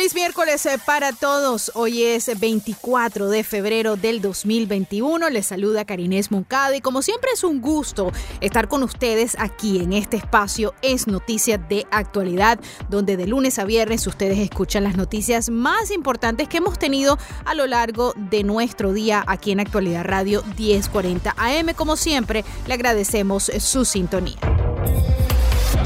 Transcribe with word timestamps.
Feliz 0.00 0.14
miércoles 0.14 0.64
eh, 0.64 0.78
para 0.86 1.12
todos. 1.12 1.72
Hoy 1.74 2.04
es 2.04 2.40
24 2.40 3.28
de 3.28 3.44
febrero 3.44 3.96
del 3.96 4.22
2021. 4.22 5.28
Les 5.28 5.44
saluda 5.44 5.84
Karinés 5.84 6.30
Moncada 6.30 6.74
y 6.74 6.80
como 6.80 7.02
siempre 7.02 7.32
es 7.34 7.44
un 7.44 7.60
gusto 7.60 8.10
estar 8.40 8.68
con 8.68 8.82
ustedes 8.82 9.36
aquí 9.38 9.78
en 9.78 9.92
este 9.92 10.16
espacio 10.16 10.72
Es 10.80 11.06
Noticias 11.06 11.60
de 11.68 11.86
Actualidad, 11.90 12.58
donde 12.88 13.18
de 13.18 13.26
lunes 13.26 13.58
a 13.58 13.66
viernes 13.66 14.06
ustedes 14.06 14.38
escuchan 14.38 14.84
las 14.84 14.96
noticias 14.96 15.50
más 15.50 15.90
importantes 15.90 16.48
que 16.48 16.56
hemos 16.56 16.78
tenido 16.78 17.18
a 17.44 17.52
lo 17.52 17.66
largo 17.66 18.14
de 18.16 18.42
nuestro 18.42 18.94
día 18.94 19.22
aquí 19.26 19.50
en 19.52 19.60
Actualidad 19.60 20.04
Radio 20.06 20.42
1040 20.56 21.34
AM. 21.36 21.74
Como 21.74 21.98
siempre, 21.98 22.42
le 22.66 22.72
agradecemos 22.72 23.52
su 23.58 23.84
sintonía. 23.84 24.38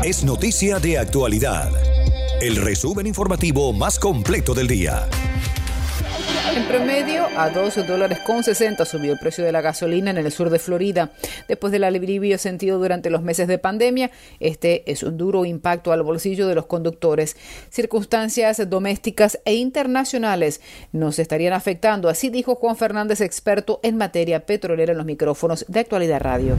es 0.05 0.23
Noticia 0.23 0.79
de 0.79 0.99
Actualidad. 0.99 1.94
El 2.41 2.57
resumen 2.57 3.07
informativo 3.07 3.73
más 3.73 3.99
completo 3.99 4.55
del 4.55 4.67
día. 4.67 5.09
En 6.55 6.65
promedio, 6.67 7.27
a 7.37 7.49
2 7.49 7.87
dólares 7.87 8.19
con 8.27 8.45
60 8.45 8.85
subió 8.85 9.13
el 9.13 9.19
precio 9.19 9.45
de 9.45 9.53
la 9.53 9.61
gasolina 9.61 10.11
en 10.11 10.19
el 10.19 10.31
sur 10.31 10.51
de 10.51 10.59
Florida. 10.59 11.13
Después 11.49 11.73
del 11.73 11.85
alivio 11.85 12.37
sentido 12.39 12.79
durante 12.79 13.09
los 13.09 13.23
meses 13.23 13.49
de 13.49 13.59
pandemia, 13.59 14.11
este 14.41 14.91
es 14.91 15.03
un 15.03 15.17
duro 15.17 15.45
impacto 15.45 15.93
al 15.93 16.03
bolsillo 16.03 16.47
de 16.47 16.55
los 16.55 16.67
conductores. 16.67 17.37
Circunstancias 17.71 18.69
domésticas 18.69 19.41
e 19.45 19.55
internacionales 19.55 20.61
nos 20.93 21.19
estarían 21.19 21.55
afectando, 21.55 22.09
así 22.09 22.29
dijo 22.31 22.57
Juan 22.57 22.77
Fernández, 22.77 23.21
experto 23.21 23.81
en 23.83 23.97
materia 23.97 24.45
petrolera 24.45 24.93
en 24.93 24.99
los 24.99 25.07
micrófonos 25.07 25.65
de 25.69 25.81
Actualidad 25.81 26.21
Radio. 26.21 26.57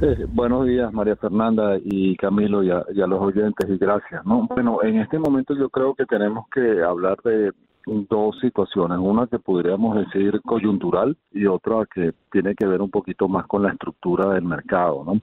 Eh, 0.00 0.26
buenos 0.28 0.64
días, 0.64 0.92
María 0.92 1.16
Fernanda 1.16 1.76
y 1.82 2.14
Camilo 2.16 2.62
y 2.62 2.70
a, 2.70 2.84
los 3.08 3.20
oyentes 3.20 3.68
y 3.68 3.78
gracias. 3.78 4.24
¿no? 4.24 4.46
Bueno, 4.46 4.78
en 4.84 5.00
este 5.00 5.18
momento 5.18 5.56
yo 5.56 5.68
creo 5.70 5.94
que 5.94 6.06
tenemos 6.06 6.46
que 6.50 6.82
hablar 6.82 7.16
de 7.24 7.50
dos 7.84 8.38
situaciones, 8.40 8.96
una 9.00 9.26
que 9.26 9.40
podríamos 9.40 9.96
decir 9.96 10.40
coyuntural 10.42 11.16
y 11.32 11.46
otra 11.46 11.84
que 11.92 12.12
tiene 12.30 12.54
que 12.54 12.66
ver 12.66 12.80
un 12.80 12.90
poquito 12.90 13.26
más 13.28 13.46
con 13.48 13.64
la 13.64 13.72
estructura 13.72 14.34
del 14.34 14.44
mercado, 14.44 15.02
¿no? 15.04 15.20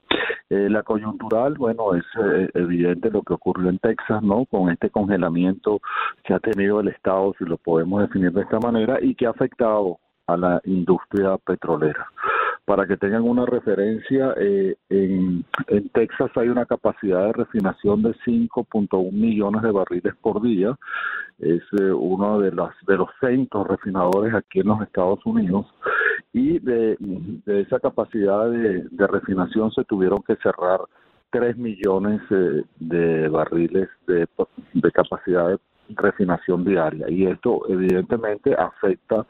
Eh, 0.50 0.68
la 0.68 0.82
coyuntural, 0.82 1.54
bueno, 1.54 1.94
es 1.94 2.04
eh, 2.22 2.50
evidente 2.54 3.10
lo 3.10 3.22
que 3.22 3.32
ocurrió 3.32 3.70
en 3.70 3.78
Texas, 3.78 4.22
¿no? 4.22 4.44
Con 4.44 4.68
este 4.68 4.90
congelamiento 4.90 5.80
que 6.22 6.34
ha 6.34 6.38
tenido 6.38 6.80
el 6.80 6.88
Estado, 6.88 7.32
si 7.38 7.44
lo 7.44 7.56
podemos 7.56 8.02
definir 8.02 8.32
de 8.32 8.42
esta 8.42 8.58
manera, 8.58 8.98
y 9.00 9.14
que 9.14 9.26
ha 9.26 9.30
afectado 9.30 9.98
a 10.26 10.36
la 10.36 10.60
industria 10.64 11.38
petrolera. 11.38 12.08
Para 12.66 12.84
que 12.84 12.96
tengan 12.96 13.22
una 13.22 13.46
referencia, 13.46 14.34
eh, 14.38 14.74
en, 14.88 15.44
Texas 15.94 16.32
hay 16.34 16.48
una 16.48 16.66
capacidad 16.66 17.26
de 17.26 17.32
refinación 17.32 18.02
de 18.02 18.12
5.1 18.26 19.12
millones 19.12 19.62
de 19.62 19.70
barriles 19.70 20.14
por 20.20 20.42
día. 20.42 20.76
Es 21.38 21.62
eh, 21.80 21.92
uno 21.92 22.40
de, 22.40 22.50
las, 22.50 22.74
de 22.88 22.96
los 22.96 23.08
centros 23.20 23.68
refinadores 23.68 24.34
aquí 24.34 24.60
en 24.60 24.66
los 24.66 24.82
Estados 24.82 25.24
Unidos. 25.24 25.66
Y 26.32 26.58
de, 26.58 26.98
esa 27.46 27.78
capacidad 27.78 28.50
de, 28.50 28.82
de, 28.90 29.06
refinación 29.06 29.70
se 29.70 29.84
tuvieron 29.84 30.24
que 30.26 30.34
cerrar 30.36 30.80
3 31.30 31.56
millones 31.56 32.20
eh, 32.30 32.64
de 32.80 33.28
barriles 33.28 33.88
de, 34.08 34.26
de 34.74 34.90
capacidad 34.90 35.50
de 35.50 35.58
refinación 35.88 36.64
diaria 36.64 37.08
y 37.08 37.26
esto 37.26 37.62
evidentemente 37.68 38.54
afecta 38.54 39.26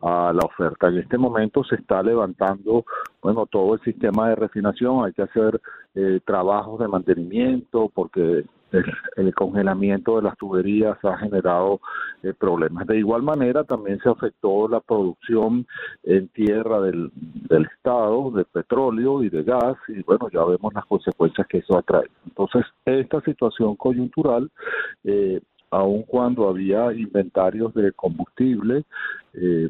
a 0.00 0.32
la 0.32 0.44
oferta. 0.44 0.88
En 0.88 0.98
este 0.98 1.18
momento 1.18 1.64
se 1.64 1.76
está 1.76 2.02
levantando, 2.02 2.84
bueno, 3.22 3.46
todo 3.46 3.74
el 3.74 3.80
sistema 3.80 4.28
de 4.28 4.36
refinación, 4.36 5.04
hay 5.04 5.12
que 5.12 5.22
hacer 5.22 5.60
eh, 5.94 6.20
trabajos 6.24 6.78
de 6.80 6.88
mantenimiento 6.88 7.90
porque 7.94 8.44
el, 8.72 8.84
el, 9.16 9.34
congelamiento 9.34 10.16
de 10.16 10.22
las 10.22 10.36
tuberías 10.36 10.96
ha 11.04 11.16
generado 11.18 11.80
eh, 12.22 12.34
problemas. 12.34 12.86
De 12.86 12.98
igual 12.98 13.22
manera 13.22 13.64
también 13.64 13.98
se 14.00 14.08
afectó 14.08 14.68
la 14.68 14.80
producción 14.80 15.66
en 16.02 16.28
tierra 16.28 16.80
del, 16.80 17.10
del 17.14 17.64
estado 17.64 18.30
de 18.32 18.44
petróleo 18.44 19.22
y 19.22 19.30
de 19.30 19.42
gas 19.42 19.76
y 19.88 20.02
bueno, 20.02 20.28
ya 20.30 20.44
vemos 20.44 20.74
las 20.74 20.84
consecuencias 20.86 21.46
que 21.46 21.58
eso 21.58 21.78
atrae. 21.78 22.08
Entonces, 22.26 22.64
esta 22.84 23.20
situación 23.22 23.76
coyuntural 23.76 24.50
eh, 25.04 25.40
aun 25.70 26.02
cuando 26.02 26.48
había 26.48 26.92
inventarios 26.92 27.74
de 27.74 27.92
combustible, 27.92 28.84
eh, 29.34 29.68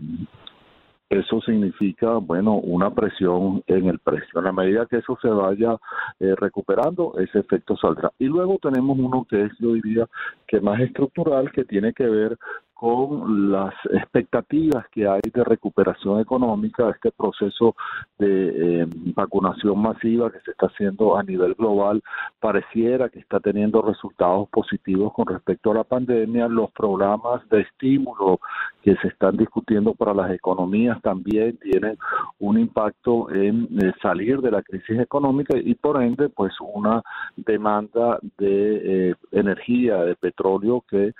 eso 1.09 1.41
significa, 1.43 2.15
bueno, 2.15 2.55
una 2.55 2.93
presión 2.93 3.63
en 3.69 3.87
el 3.87 4.01
precio. 4.01 4.41
A 4.41 4.43
la 4.43 4.53
medida 4.53 4.87
que 4.87 4.97
eso 4.97 5.17
se 5.23 5.29
vaya 5.29 5.77
eh, 6.19 6.35
recuperando, 6.37 7.15
ese 7.19 7.39
efecto 7.39 7.77
saldrá. 7.77 8.11
Y 8.19 8.25
luego 8.25 8.59
tenemos 8.61 8.99
uno 8.99 9.25
que 9.29 9.45
es, 9.45 9.53
yo 9.61 9.75
diría, 9.75 10.07
que 10.49 10.61
más 10.61 10.81
estructural, 10.81 11.53
que 11.53 11.65
tiene 11.65 11.93
que 11.93 12.07
ver 12.07 12.37
con 12.77 13.51
las 13.51 13.73
expectativas 13.91 14.87
que 14.93 15.09
hay 15.09 15.23
de 15.33 15.45
recuperación 15.45 16.21
económica, 16.21 16.91
este 16.91 17.11
proceso 17.11 17.75
de 18.19 18.83
eh, 18.83 18.87
vacunación 19.15 19.81
masiva 19.81 20.31
que 20.31 20.41
se 20.41 20.51
está 20.51 20.67
haciendo 20.67 21.17
a 21.17 21.23
nivel 21.23 21.55
global, 21.55 22.03
pareciera 22.39 23.09
que 23.09 23.21
está 23.21 23.41
teniendo 23.41 23.81
resultados 23.81 24.47
positivos 24.51 25.15
con 25.15 25.27
respecto 25.27 25.71
a 25.71 25.75
la 25.77 25.85
pandemia, 25.85 26.49
los 26.49 26.71
programas 26.73 27.49
de 27.49 27.63
estímulo 27.63 28.41
que 28.83 28.95
se 28.97 29.09
están 29.09 29.39
discutiendo 29.39 29.95
para 29.95 30.13
las 30.13 30.31
economías 30.31 31.01
también 31.01 31.57
tienen 31.57 31.97
un 32.41 32.59
impacto 32.59 33.31
en 33.31 33.69
eh, 33.81 33.93
salir 34.03 34.43
de 34.43 34.51
la 34.51 34.63
crisis 34.63 35.01
económica 35.01 35.57
y 35.57 35.75
por 35.77 36.03
ende 36.03 36.29
pues 36.29 36.53
una 36.61 37.03
demanda 37.37 38.19
de 38.37 39.09
eh, 39.11 39.15
energía, 39.33 39.97
de 40.03 40.15
petróleo 40.15 40.85
que 40.87 41.15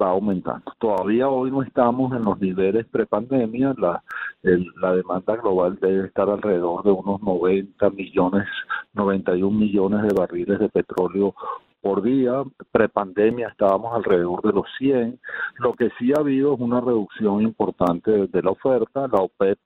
va 0.00 0.10
aumentando 0.10 0.70
todavía 0.82 1.28
hoy 1.28 1.52
no 1.52 1.62
estamos 1.62 2.12
en 2.12 2.24
los 2.24 2.40
niveles 2.40 2.84
prepandemia, 2.86 3.72
la, 3.78 4.02
la 4.42 4.94
demanda 4.96 5.36
global 5.36 5.78
debe 5.80 6.08
estar 6.08 6.28
alrededor 6.28 6.82
de 6.82 6.90
unos 6.90 7.22
90 7.22 7.90
millones, 7.90 8.48
91 8.92 9.56
millones 9.56 10.02
de 10.02 10.12
barriles 10.12 10.58
de 10.58 10.68
petróleo 10.68 11.36
por 11.82 12.00
día, 12.02 12.44
prepandemia 12.70 13.48
estábamos 13.48 13.94
alrededor 13.94 14.40
de 14.42 14.52
los 14.52 14.66
100, 14.78 15.18
lo 15.58 15.74
que 15.74 15.90
sí 15.98 16.12
ha 16.16 16.20
habido 16.20 16.54
es 16.54 16.60
una 16.60 16.80
reducción 16.80 17.42
importante 17.42 18.28
de 18.28 18.42
la 18.42 18.50
oferta, 18.52 19.08
la 19.08 19.18
OPEP 19.18 19.58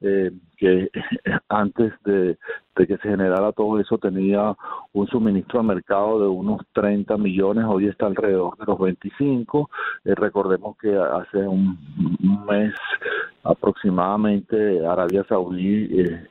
eh, 0.00 0.30
que 0.56 0.90
antes 1.48 1.92
de, 2.04 2.38
de, 2.76 2.86
que 2.86 2.96
se 2.96 3.08
generara 3.08 3.52
todo 3.52 3.78
eso 3.78 3.98
tenía 3.98 4.56
un 4.92 5.06
suministro 5.08 5.60
al 5.60 5.66
mercado 5.66 6.20
de 6.20 6.28
unos 6.28 6.62
30 6.72 7.16
millones, 7.18 7.64
hoy 7.68 7.88
está 7.88 8.06
alrededor 8.06 8.56
de 8.56 8.64
los 8.64 8.78
25. 8.78 9.70
Eh, 10.04 10.14
recordemos 10.14 10.76
que 10.78 10.96
hace 10.96 11.38
un, 11.38 11.78
un, 12.22 12.46
mes 12.46 12.74
aproximadamente 13.44 14.86
Arabia 14.86 15.24
Saudí 15.28 16.00
eh, 16.00 16.26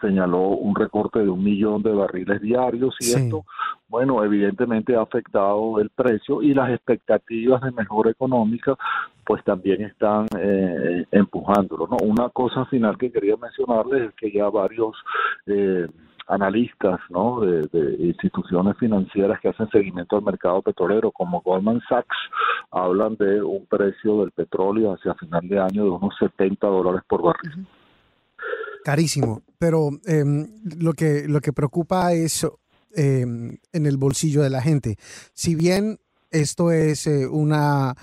señaló 0.00 0.48
un 0.48 0.74
recorte 0.74 1.20
de 1.20 1.28
un 1.28 1.42
millón 1.42 1.82
de 1.82 1.92
barriles 1.92 2.40
diarios 2.40 2.94
y 3.00 3.04
sí. 3.04 3.20
esto, 3.20 3.44
bueno, 3.88 4.24
evidentemente 4.24 4.96
ha 4.96 5.02
afectado 5.02 5.80
el 5.80 5.90
precio 5.90 6.42
y 6.42 6.54
las 6.54 6.70
expectativas 6.70 7.60
de 7.62 7.72
mejora 7.72 8.10
económica 8.10 8.76
pues 9.24 9.42
también 9.44 9.82
están 9.82 10.26
eh, 10.38 11.04
empujándolo. 11.10 11.86
¿no? 11.86 11.96
Una 12.02 12.28
cosa 12.28 12.64
final 12.66 12.98
que 12.98 13.10
quería 13.10 13.36
mencionarles 13.36 14.10
es 14.10 14.14
que 14.16 14.30
ya 14.30 14.48
varios 14.50 14.96
eh, 15.46 15.86
analistas 16.28 17.00
¿no? 17.10 17.40
de, 17.40 17.62
de, 17.72 18.04
instituciones 18.04 18.76
financieras 18.78 19.40
que 19.40 19.48
hacen 19.48 19.68
seguimiento 19.70 20.16
al 20.16 20.22
mercado 20.22 20.62
petrolero, 20.62 21.10
como 21.10 21.40
Goldman 21.40 21.80
Sachs, 21.88 22.16
hablan 22.70 23.16
de 23.16 23.42
un 23.42 23.66
precio 23.66 24.20
del 24.20 24.30
petróleo 24.32 24.94
hacia 24.94 25.14
final 25.14 25.48
de 25.48 25.58
año 25.58 25.84
de 25.84 25.90
unos 25.90 26.14
70 26.18 26.66
dólares 26.66 27.02
por 27.08 27.22
barril. 27.22 27.52
Uh 27.56 27.60
-huh. 27.60 27.83
Carísimo, 28.84 29.42
pero 29.58 29.90
eh, 30.06 30.24
lo, 30.78 30.92
que, 30.92 31.26
lo 31.26 31.40
que 31.40 31.52
preocupa 31.52 32.12
es 32.12 32.46
eh, 32.94 33.22
en 33.22 33.86
el 33.86 33.96
bolsillo 33.96 34.42
de 34.42 34.50
la 34.50 34.62
gente. 34.62 34.98
Si 35.32 35.56
bien 35.56 35.98
esto 36.30 36.70
es 36.70 37.06
eh, 37.06 37.26
una, 37.26 37.94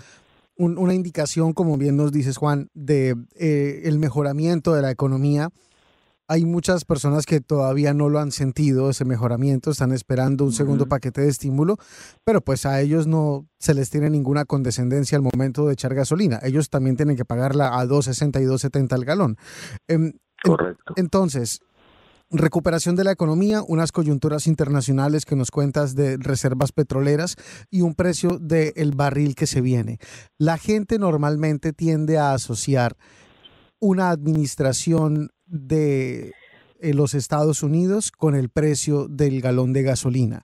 una 0.58 0.94
indicación, 0.94 1.54
como 1.54 1.78
bien 1.78 1.98
nos 1.98 2.12
dices 2.12 2.38
Juan, 2.38 2.70
de 2.74 3.16
eh, 3.36 3.82
el 3.86 4.00
mejoramiento 4.00 4.74
de 4.74 4.82
la 4.82 4.92
economía. 4.92 5.50
Hay 6.28 6.46
muchas 6.46 6.86
personas 6.86 7.26
que 7.26 7.42
todavía 7.42 7.94
no 7.94 8.08
lo 8.08 8.20
han 8.20 8.32
sentido, 8.32 8.90
ese 8.90 9.04
mejoramiento, 9.04 9.72
están 9.72 9.92
esperando 9.92 10.46
un 10.46 10.54
segundo 10.54 10.88
paquete 10.88 11.20
de 11.20 11.28
estímulo, 11.28 11.76
pero 12.24 12.40
pues 12.40 12.66
a 12.66 12.80
ellos 12.80 13.06
no 13.06 13.46
se 13.60 13.74
les 13.74 13.90
tiene 13.90 14.10
ninguna 14.10 14.46
condescendencia 14.46 15.18
al 15.18 15.24
momento 15.24 15.68
de 15.68 15.74
echar 15.74 15.94
gasolina. 15.94 16.40
Ellos 16.42 16.70
también 16.70 16.96
tienen 16.96 17.18
que 17.18 17.26
pagarla 17.26 17.78
a 17.78 17.86
2.60 17.86 18.42
y 18.42 18.46
2.70 18.46 18.94
al 18.94 19.04
galón. 19.04 19.38
Em, 19.90 20.14
Correcto. 20.44 20.94
Entonces, 20.96 21.62
recuperación 22.32 22.96
de 22.96 23.04
la 23.04 23.12
economía, 23.12 23.62
unas 23.68 23.92
coyunturas 23.92 24.48
internacionales 24.48 25.26
que 25.26 25.36
nos 25.36 25.52
cuentas 25.52 25.96
de 25.96 26.18
reservas 26.18 26.72
petroleras 26.72 27.36
y 27.70 27.82
un 27.82 27.94
precio 27.94 28.40
del 28.40 28.92
barril 28.96 29.36
que 29.36 29.48
se 29.48 29.62
viene. 29.62 30.00
La 30.38 30.58
gente 30.58 30.98
normalmente 30.98 31.74
tiende 31.74 32.18
a 32.18 32.34
asociar 32.34 32.96
una 33.80 34.10
administración 34.10 35.32
de 35.46 36.34
en 36.82 36.98
los 36.98 37.14
Estados 37.14 37.64
Unidos 37.64 38.12
con 38.12 38.36
el 38.36 38.50
precio 38.50 39.08
del 39.08 39.42
galón 39.42 39.74
de 39.74 39.84
gasolina. 39.84 40.44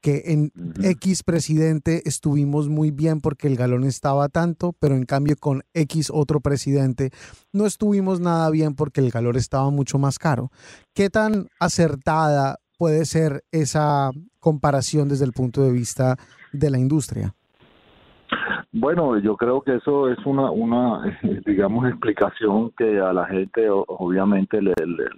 Que 0.00 0.22
en 0.26 0.52
X 0.82 1.22
presidente 1.22 2.02
estuvimos 2.06 2.68
muy 2.68 2.90
bien 2.90 3.20
porque 3.20 3.48
el 3.48 3.56
galón 3.56 3.84
estaba 3.84 4.28
tanto, 4.28 4.74
pero 4.78 4.94
en 4.94 5.04
cambio 5.04 5.36
con 5.36 5.62
X 5.74 6.10
otro 6.12 6.40
presidente 6.40 7.10
no 7.52 7.66
estuvimos 7.66 8.20
nada 8.20 8.48
bien 8.50 8.74
porque 8.74 9.00
el 9.00 9.10
galón 9.10 9.36
estaba 9.36 9.70
mucho 9.70 9.98
más 9.98 10.18
caro. 10.18 10.50
¿Qué 10.94 11.10
tan 11.10 11.48
acertada 11.58 12.58
puede 12.76 13.04
ser 13.06 13.44
esa 13.50 14.10
comparación 14.38 15.08
desde 15.08 15.24
el 15.24 15.32
punto 15.32 15.62
de 15.62 15.72
vista 15.72 16.16
de 16.52 16.70
la 16.70 16.78
industria? 16.78 17.34
Bueno, 18.70 19.18
yo 19.18 19.34
creo 19.38 19.62
que 19.62 19.76
eso 19.76 20.10
es 20.10 20.18
una, 20.26 20.50
una 20.50 21.02
digamos, 21.46 21.88
explicación 21.88 22.70
que 22.76 23.00
a 23.00 23.14
la 23.14 23.26
gente 23.26 23.66
obviamente 23.70 24.60
le, 24.60 24.74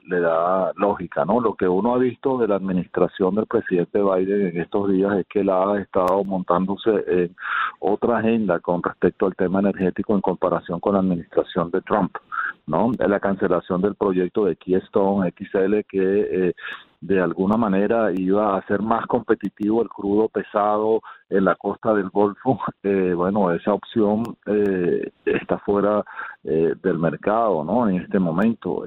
le, 0.07 0.21
da 0.21 0.73
lógica, 0.77 1.25
¿no? 1.25 1.41
Lo 1.41 1.55
que 1.55 1.67
uno 1.67 1.95
ha 1.95 1.99
visto 1.99 2.39
de 2.39 2.47
la 2.47 2.55
administración 2.55 3.35
del 3.35 3.47
presidente 3.47 4.01
Biden 4.01 4.49
en 4.49 4.61
estos 4.61 4.93
días 4.93 5.19
es 5.19 5.27
que 5.27 5.41
él 5.41 5.51
ha 5.51 5.81
estado 5.81 6.23
montándose 6.23 6.91
en 7.09 7.35
otra 7.81 8.19
agenda 8.19 8.61
con 8.61 8.85
respecto 8.85 9.27
al 9.27 9.35
tema 9.35 9.59
energético 9.59 10.15
en 10.15 10.21
comparación 10.21 10.79
con 10.79 10.95
la 10.95 11.01
administración 11.01 11.73
de 11.73 11.81
Trump, 11.81 12.17
¿no? 12.69 12.93
La 13.01 13.19
cancelación 13.19 13.81
del 13.81 13.97
proyecto 13.97 14.45
de 14.45 14.55
Keystone 14.55 15.33
XL 15.37 15.81
que 15.89 16.49
eh, 16.49 16.55
de 17.01 17.19
alguna 17.19 17.57
manera 17.57 18.13
iba 18.13 18.55
a 18.55 18.59
hacer 18.59 18.83
más 18.83 19.07
competitivo 19.07 19.83
el 19.83 19.89
crudo 19.89 20.29
pesado 20.29 21.01
en 21.31 21.47
la 21.47 21.55
costa 21.55 21.95
del 21.95 22.11
Golfo, 22.11 22.61
eh, 22.83 23.15
bueno, 23.15 23.53
esa 23.53 23.73
opción 23.73 24.37
eh, 24.47 25.11
está 25.25 25.59
fuera 25.59 26.05
eh, 26.45 26.75
del 26.83 26.99
mercado, 26.99 27.65
¿no? 27.65 27.89
En 27.89 27.97
este 27.97 28.19
momento. 28.19 28.85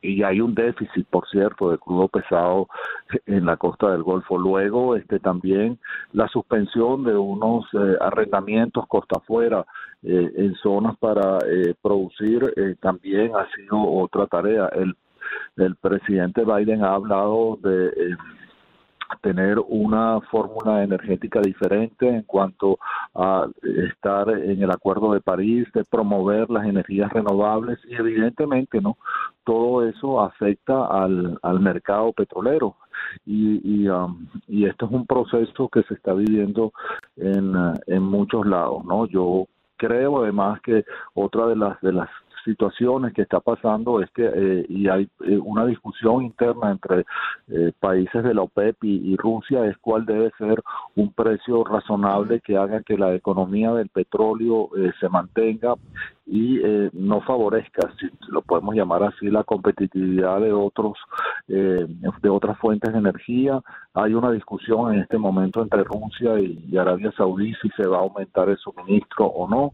y 0.00 0.22
hay 0.22 0.40
un 0.40 0.54
déficit, 0.54 1.06
por 1.08 1.26
cierto, 1.28 1.70
de 1.70 1.78
crudo 1.78 2.08
pesado 2.08 2.68
en 3.26 3.46
la 3.46 3.56
costa 3.56 3.90
del 3.90 4.02
Golfo. 4.02 4.38
Luego, 4.38 4.94
este 4.94 5.18
también 5.18 5.78
la 6.12 6.28
suspensión 6.28 7.02
de 7.04 7.16
unos 7.16 7.64
arrendamientos 8.00 8.86
costa 8.86 9.16
afuera 9.18 9.64
en 10.02 10.54
zonas 10.62 10.96
para 10.98 11.38
producir 11.82 12.78
también 12.80 13.32
ha 13.34 13.48
sido 13.56 13.80
otra 13.82 14.26
tarea. 14.26 14.68
El 14.68 14.94
el 15.56 15.76
presidente 15.76 16.44
Biden 16.44 16.84
ha 16.84 16.94
hablado 16.94 17.58
de 17.62 17.88
eh, 17.88 18.16
tener 19.22 19.58
una 19.58 20.20
fórmula 20.30 20.82
energética 20.82 21.40
diferente 21.40 22.08
en 22.08 22.22
cuanto 22.22 22.78
a 23.14 23.46
estar 23.88 24.28
en 24.30 24.62
el 24.62 24.70
Acuerdo 24.70 25.12
de 25.12 25.20
París, 25.20 25.66
de 25.74 25.84
promover 25.84 26.50
las 26.50 26.66
energías 26.66 27.12
renovables 27.12 27.78
y 27.88 27.94
evidentemente 27.94 28.80
no 28.80 28.96
todo 29.44 29.88
eso 29.88 30.20
afecta 30.20 30.86
al, 30.86 31.38
al 31.42 31.60
mercado 31.60 32.12
petrolero 32.12 32.76
y, 33.24 33.60
y, 33.64 33.88
um, 33.88 34.26
y 34.46 34.66
esto 34.66 34.86
es 34.86 34.92
un 34.92 35.06
proceso 35.06 35.68
que 35.68 35.82
se 35.84 35.94
está 35.94 36.12
viviendo 36.12 36.72
en, 37.16 37.54
en 37.86 38.02
muchos 38.02 38.46
lados, 38.46 38.84
¿no? 38.84 39.06
Yo 39.06 39.46
creo 39.76 40.22
además 40.22 40.60
que 40.60 40.84
otra 41.14 41.46
de 41.46 41.56
las 41.56 41.80
de 41.80 41.92
las 41.92 42.10
situaciones 42.44 43.12
que 43.12 43.22
está 43.22 43.40
pasando 43.40 44.02
es 44.02 44.10
que 44.10 44.24
eh, 44.24 44.66
y 44.68 44.88
hay 44.88 45.08
eh, 45.24 45.38
una 45.38 45.66
discusión 45.66 46.24
interna 46.24 46.70
entre 46.70 47.04
eh, 47.48 47.72
países 47.78 48.22
de 48.22 48.34
la 48.34 48.42
OPEP 48.42 48.84
y, 48.84 49.16
Rusia 49.16 49.64
es 49.66 49.76
cuál 49.78 50.06
debe 50.06 50.30
ser 50.38 50.62
un 50.94 51.12
precio 51.12 51.64
razonable 51.64 52.40
que 52.40 52.56
haga 52.56 52.82
que 52.82 52.96
la 52.96 53.14
economía 53.14 53.72
del 53.72 53.88
petróleo 53.88 54.70
se 55.00 55.08
mantenga 55.08 55.74
y 56.28 56.60
no 56.92 57.22
favorezca, 57.22 57.90
si 57.98 58.06
lo 58.28 58.42
podemos 58.42 58.74
llamar 58.74 59.02
así, 59.02 59.30
la 59.30 59.44
competitividad 59.44 60.40
de 60.40 60.52
otros 60.52 60.98
de 61.48 62.28
otras 62.28 62.58
fuentes 62.58 62.92
de 62.92 62.98
energía. 62.98 63.60
Hay 63.94 64.12
una 64.12 64.30
discusión 64.30 64.94
en 64.94 65.00
este 65.00 65.16
momento 65.16 65.62
entre 65.62 65.82
Rusia 65.84 66.38
y, 66.38 66.76
Arabia 66.76 67.12
Saudí 67.16 67.54
si 67.62 67.68
se 67.70 67.86
va 67.86 67.98
a 67.98 68.00
aumentar 68.00 68.48
el 68.48 68.58
suministro 68.58 69.26
o 69.26 69.48
no 69.48 69.72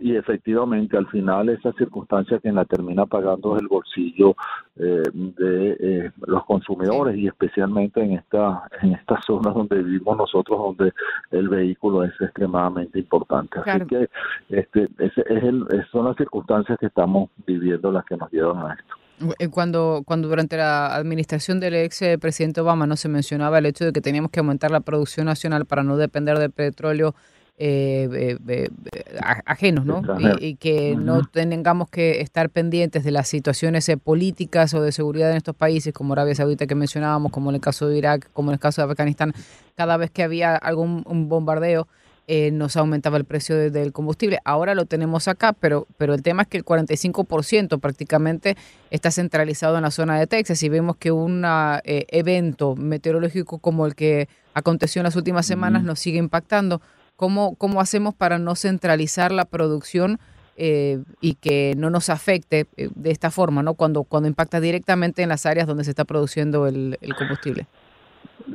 y 0.00 0.16
efectivamente 0.16 0.96
al 0.96 1.06
final 1.08 1.48
esa 1.48 1.72
circunstancia 1.72 2.38
quien 2.38 2.54
la 2.54 2.64
termina 2.64 3.04
pagando 3.04 3.56
es 3.56 3.62
el 3.62 3.68
bolsillo 3.68 4.34
eh, 4.78 5.02
de 5.12 5.76
eh, 5.80 6.10
los 6.26 6.44
consumidores 6.44 7.16
y 7.16 7.26
especialmente 7.26 8.00
en 8.00 8.12
esta 8.12 8.62
en 8.82 8.92
estas 8.94 9.24
zonas 9.26 9.54
donde 9.54 9.82
vivimos 9.82 10.16
nosotros 10.16 10.58
donde 10.58 10.92
el 11.30 11.48
vehículo 11.48 12.04
es 12.04 12.12
extremadamente 12.20 12.98
importante. 12.98 13.58
Así 13.64 13.86
que 13.86 14.08
este 14.50 14.88
ese 14.98 15.20
es 15.20 15.42
el, 15.42 15.66
son 15.90 16.06
las 16.06 16.16
circunstancias 16.16 16.78
que 16.78 16.86
estamos 16.86 17.30
viviendo 17.46 17.90
las 17.90 18.04
que 18.04 18.16
nos 18.16 18.30
llevan 18.30 18.70
a 18.70 18.74
esto. 18.74 19.34
Eh, 19.40 19.48
cuando, 19.48 20.02
cuando 20.06 20.28
durante 20.28 20.56
la 20.56 20.94
administración 20.94 21.58
del 21.58 21.74
ex 21.74 22.00
presidente 22.20 22.60
Obama 22.60 22.86
no 22.86 22.96
se 22.96 23.08
mencionaba 23.08 23.58
el 23.58 23.66
hecho 23.66 23.84
de 23.84 23.92
que 23.92 24.00
teníamos 24.00 24.30
que 24.30 24.38
aumentar 24.38 24.70
la 24.70 24.80
producción 24.80 25.26
nacional 25.26 25.66
para 25.66 25.82
no 25.82 25.96
depender 25.96 26.38
del 26.38 26.52
petróleo 26.52 27.16
eh, 27.60 28.38
eh, 28.46 28.68
ajenos, 29.44 29.84
¿no? 29.84 30.00
Y, 30.38 30.54
que 30.54 30.94
no 30.94 31.24
tengamos 31.24 31.88
que 31.88 32.20
estar 32.20 32.50
pendientes 32.50 33.02
de 33.02 33.10
las 33.10 33.26
situaciones 33.26 33.88
eh, 33.88 33.96
políticas 33.96 34.74
o 34.74 34.80
de 34.80 34.92
seguridad 34.92 35.32
en 35.32 35.38
estos 35.38 35.56
países, 35.56 35.92
como 35.92 36.12
Arabia 36.12 36.36
Saudita 36.36 36.68
que 36.68 36.76
mencionábamos, 36.76 37.32
como 37.32 37.50
en 37.50 37.56
el 37.56 37.60
caso 37.60 37.88
de 37.88 37.98
Irak, 37.98 38.30
como 38.32 38.50
en 38.50 38.54
el 38.54 38.60
caso 38.60 38.80
de 38.80 38.92
Afganistán, 38.92 39.34
cada 39.74 39.96
vez 39.96 40.12
que 40.12 40.22
había 40.22 40.54
algún 40.54 41.02
un 41.06 41.28
bombardeo. 41.28 41.88
nos 42.52 42.76
aumentaba 42.76 43.16
el 43.16 43.24
precio 43.24 43.56
del 43.70 43.90
combustible. 43.92 44.38
Ahora 44.44 44.74
lo 44.74 44.84
tenemos 44.84 45.26
acá, 45.26 45.52
pero, 45.52 45.86
pero 45.96 46.14
el 46.14 46.22
tema 46.22 46.42
es 46.42 46.48
que 46.48 46.58
el 46.58 46.64
45% 46.64 47.80
prácticamente 47.80 48.54
está 48.90 49.10
centralizado 49.10 49.76
en 49.78 49.82
la 49.82 49.90
zona 49.90 50.20
de 50.20 50.26
Texas 50.26 50.62
y 50.62 50.68
vemos 50.68 50.96
que 50.96 51.10
un 51.10 51.42
evento 51.84 52.76
meteorológico 52.76 53.58
como 53.58 53.86
el 53.86 53.94
que 53.94 54.28
aconteció 54.54 55.00
en 55.00 55.04
las 55.04 55.16
últimas 55.16 55.46
semanas 55.46 55.82
nos 55.82 55.98
sigue 55.98 56.18
impactando. 56.18 56.82
¿Cómo, 57.18 57.56
cómo 57.56 57.80
hacemos 57.80 58.14
para 58.14 58.38
no 58.38 58.54
centralizar 58.54 59.32
la 59.32 59.44
producción 59.44 60.20
eh, 60.56 61.02
y 61.20 61.34
que 61.34 61.74
no 61.76 61.90
nos 61.90 62.10
afecte 62.10 62.66
eh, 62.76 62.90
de 62.94 63.10
esta 63.10 63.32
forma, 63.32 63.60
¿no? 63.64 63.74
Cuando, 63.74 64.04
cuando 64.04 64.28
impacta 64.28 64.60
directamente 64.60 65.24
en 65.24 65.28
las 65.28 65.44
áreas 65.44 65.66
donde 65.66 65.82
se 65.82 65.90
está 65.90 66.04
produciendo 66.04 66.68
el, 66.68 66.96
combustible. 67.18 67.66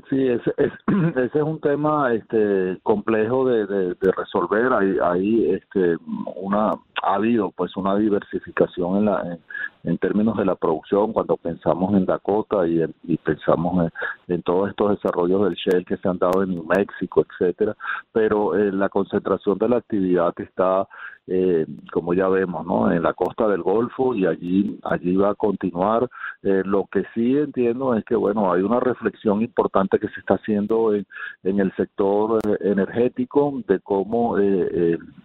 Sí, 0.09 0.29
ese 0.29 0.53
es, 0.55 0.71
ese 1.17 1.37
es 1.37 1.43
un 1.43 1.59
tema 1.59 2.13
este, 2.13 2.77
complejo 2.83 3.49
de, 3.49 3.65
de, 3.67 4.11
resolver. 4.15 4.71
Hay, 4.71 4.97
hay 5.03 5.51
este, 5.51 5.97
una, 6.37 6.71
ha 7.03 7.15
habido 7.15 7.51
pues 7.51 7.75
una 7.75 7.95
diversificación 7.95 8.97
en, 8.97 9.05
la, 9.05 9.37
en, 9.83 9.97
términos 9.97 10.37
de 10.37 10.45
la 10.45 10.55
producción 10.55 11.13
cuando 11.13 11.37
pensamos 11.37 11.93
en 11.93 12.05
Dakota 12.05 12.65
y, 12.67 13.17
pensamos 13.17 13.91
en, 14.27 14.41
todos 14.41 14.69
estos 14.69 14.91
desarrollos 14.91 15.43
del 15.43 15.55
Shell 15.55 15.85
que 15.85 15.97
se 15.97 16.07
han 16.07 16.17
dado 16.17 16.43
en 16.43 16.51
New 16.51 16.63
México, 16.63 17.25
etcétera, 17.29 17.75
pero 18.11 18.57
eh, 18.57 18.71
la 18.71 18.89
concentración 18.89 19.57
de 19.57 19.69
la 19.69 19.77
actividad 19.77 20.33
está 20.37 20.87
eh, 21.25 21.65
como 21.93 22.13
ya 22.13 22.27
vemos, 22.27 22.65
¿no? 22.65 22.91
En 22.91 23.01
la 23.01 23.13
costa 23.13 23.47
del 23.47 23.61
Golfo 23.61 24.13
y 24.13 24.25
allí 24.25 24.77
allí 24.83 25.15
va 25.15 25.29
a 25.31 25.35
continuar. 25.35 26.09
Eh, 26.41 26.63
lo 26.65 26.85
que 26.91 27.05
sí 27.13 27.37
entiendo 27.37 27.95
es 27.95 28.03
que 28.03 28.15
bueno 28.15 28.51
hay 28.51 28.61
una 28.61 28.81
reflexión 28.81 29.41
importante 29.41 29.99
que 29.99 30.09
se 30.09 30.19
está 30.19 30.33
haciendo 30.33 30.93
en, 30.93 31.05
en 31.43 31.61
el 31.61 31.73
sector 31.77 32.39
eh, 32.45 32.57
energético 32.63 33.53
de 33.67 33.79
cómo 33.79 34.35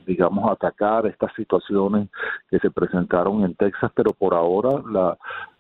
digamos 0.07 0.51
atacar 0.53 1.07
estas 1.07 1.33
que 2.51 2.59
se 2.59 2.71
presentaron 2.71 3.45
en 3.45 3.55
Texas, 3.55 3.91
pero 3.95 4.13
por 4.13 4.35
ahora 4.35 4.83
la 4.91 5.19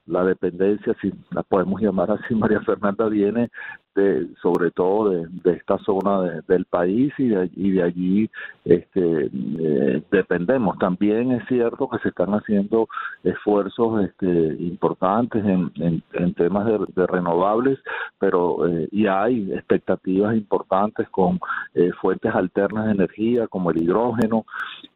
la 0.09 0.25
dependencia, 0.25 0.97
si 1.01 1.13
la 1.31 1.43
podemos 1.43 1.81
llamar 1.81 2.11
así, 2.11 2.35
María 2.35 2.61
Fernanda, 2.63 3.09
viene 3.09 3.51
de, 3.99 4.29
sobre 4.41 4.71
todo 4.71 5.11
de, 5.11 5.53
esta 5.53 5.79
zona 5.79 6.41
del 6.47 6.65
país 6.65 7.13
y 7.19 7.29
de, 7.29 7.51
y 7.57 7.71
de 7.73 7.83
allí 7.83 8.31
este, 8.65 9.31
eh, 9.33 10.03
dependemos. 10.11 10.79
También 10.79 11.33
es 11.33 11.47
cierto 11.49 11.89
que 11.89 11.99
se 11.99 12.11
están 12.11 12.31
haciendo 12.31 12.89
esfuerzos 13.25 14.05
este, 14.05 14.27
importantes 14.61 15.45
en, 15.45 15.73
en, 16.13 16.35
temas 16.35 16.67
de, 16.67 17.07
renovables, 17.07 17.79
pero 18.19 18.67
eh, 18.67 18.89
y 18.93 19.07
hay 19.07 19.53
expectativas 19.53 20.37
importantes 20.37 21.09
con 21.09 21.41
eh, 21.75 21.91
fuentes 22.01 22.33
alternas 22.35 22.87
de 22.87 22.93
energía 22.93 23.49
como 23.49 23.71
el 23.71 23.83
hidrógeno 23.83 24.45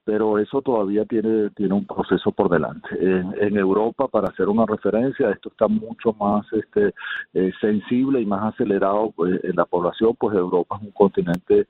pero 0.04 0.38
eso 0.38 0.61
todavía 0.62 1.04
tiene, 1.04 1.50
tiene 1.50 1.75
un 1.75 1.87
proceso 1.87 2.32
por 2.32 2.49
delante. 2.49 2.88
En, 3.00 3.56
Europa, 3.56 4.09
para 4.09 4.28
hacer 4.28 4.49
una 4.49 4.66
referencia, 4.66 5.30
esto 5.30 5.49
está 5.50 5.68
mucho 5.68 6.12
más 6.18 6.44
este, 6.52 6.92
eh, 7.35 7.52
sensible 7.61 8.21
y 8.21 8.26
más 8.26 8.54
acelerado 8.54 8.91
pues, 9.14 9.42
en 9.44 9.56
la 9.56 9.64
población, 9.64 10.14
pues 10.18 10.37
Europa 10.37 10.76
es 10.76 10.82
un 10.82 10.92
continente 10.92 11.66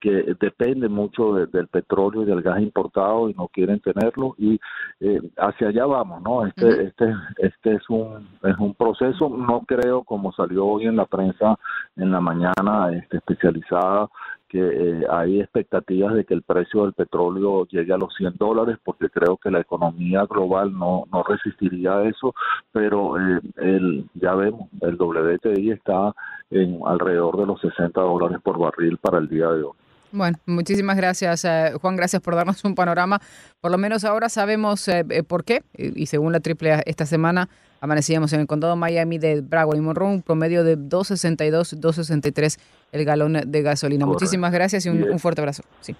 que 0.00 0.36
depende 0.38 0.88
mucho 0.88 1.32
del 1.34 1.68
petróleo 1.68 2.22
y 2.22 2.26
del 2.26 2.42
gas 2.42 2.60
importado 2.60 3.30
y 3.30 3.34
no 3.34 3.48
quieren 3.48 3.80
tenerlo. 3.80 4.34
Y 4.38 4.60
eh, 5.00 5.20
hacia 5.38 5.68
allá 5.68 5.86
vamos 5.86 6.22
no 6.22 6.46
este 6.46 6.84
este 6.84 7.14
este 7.38 7.74
es 7.74 7.88
un 7.88 8.28
es 8.42 8.56
un 8.58 8.74
proceso. 8.74 9.28
No 9.28 9.62
creo 9.66 10.04
como 10.04 10.32
salió 10.32 10.66
hoy 10.66 10.86
en 10.86 10.96
la 10.96 11.06
prensa 11.06 11.58
en 11.96 12.12
la 12.12 12.20
mañana 12.20 12.92
este, 12.92 13.16
especializada 13.16 14.08
que 14.48 14.60
eh, 14.60 15.06
hay 15.10 15.40
expectativas 15.40 16.14
de 16.14 16.24
que 16.24 16.34
el 16.34 16.42
precio 16.42 16.82
del 16.82 16.92
petróleo 16.92 17.66
llegue 17.66 17.92
a 17.92 17.98
los 17.98 18.14
100 18.16 18.36
dólares 18.36 18.78
porque 18.84 19.08
creo 19.10 19.36
que 19.36 19.50
la 19.50 19.60
economía 19.60 20.24
global 20.24 20.72
no, 20.72 21.04
no 21.12 21.22
resistiría 21.24 22.02
eso, 22.04 22.34
pero 22.72 23.18
eh, 23.18 23.40
el, 23.56 24.06
ya 24.14 24.34
vemos, 24.34 24.68
el 24.82 24.96
WTI 24.96 25.70
está 25.72 26.14
en 26.50 26.80
alrededor 26.84 27.38
de 27.38 27.46
los 27.46 27.60
60 27.60 28.00
dólares 28.00 28.38
por 28.42 28.58
barril 28.58 28.98
para 28.98 29.18
el 29.18 29.28
día 29.28 29.48
de 29.48 29.62
hoy. 29.64 29.74
Bueno, 30.16 30.38
muchísimas 30.46 30.96
gracias, 30.96 31.44
eh, 31.44 31.72
Juan. 31.80 31.96
Gracias 31.96 32.22
por 32.22 32.34
darnos 32.34 32.64
un 32.64 32.74
panorama. 32.74 33.20
Por 33.60 33.70
lo 33.70 33.78
menos 33.78 34.04
ahora 34.04 34.28
sabemos 34.28 34.88
por 35.28 35.44
qué. 35.44 35.62
Y 35.76 36.06
según 36.06 36.32
la 36.32 36.38
AAA, 36.38 36.82
esta 36.86 37.04
semana 37.04 37.48
amanecíamos 37.80 38.32
en 38.32 38.40
el 38.40 38.46
condado 38.46 38.76
Miami 38.76 39.18
de 39.18 39.42
Broward 39.42 39.76
y 39.76 39.80
Monroe, 39.80 40.08
un 40.08 40.22
promedio 40.22 40.64
de 40.64 40.78
2.62, 40.78 41.78
2.63 41.78 42.58
el 42.92 43.04
galón 43.04 43.38
de 43.46 43.62
gasolina. 43.62 44.06
Muchísimas 44.06 44.52
gracias 44.52 44.86
y 44.86 44.88
un, 44.88 45.18
fuerte 45.18 45.40
abrazo. 45.40 45.62
Sí. 45.80 45.94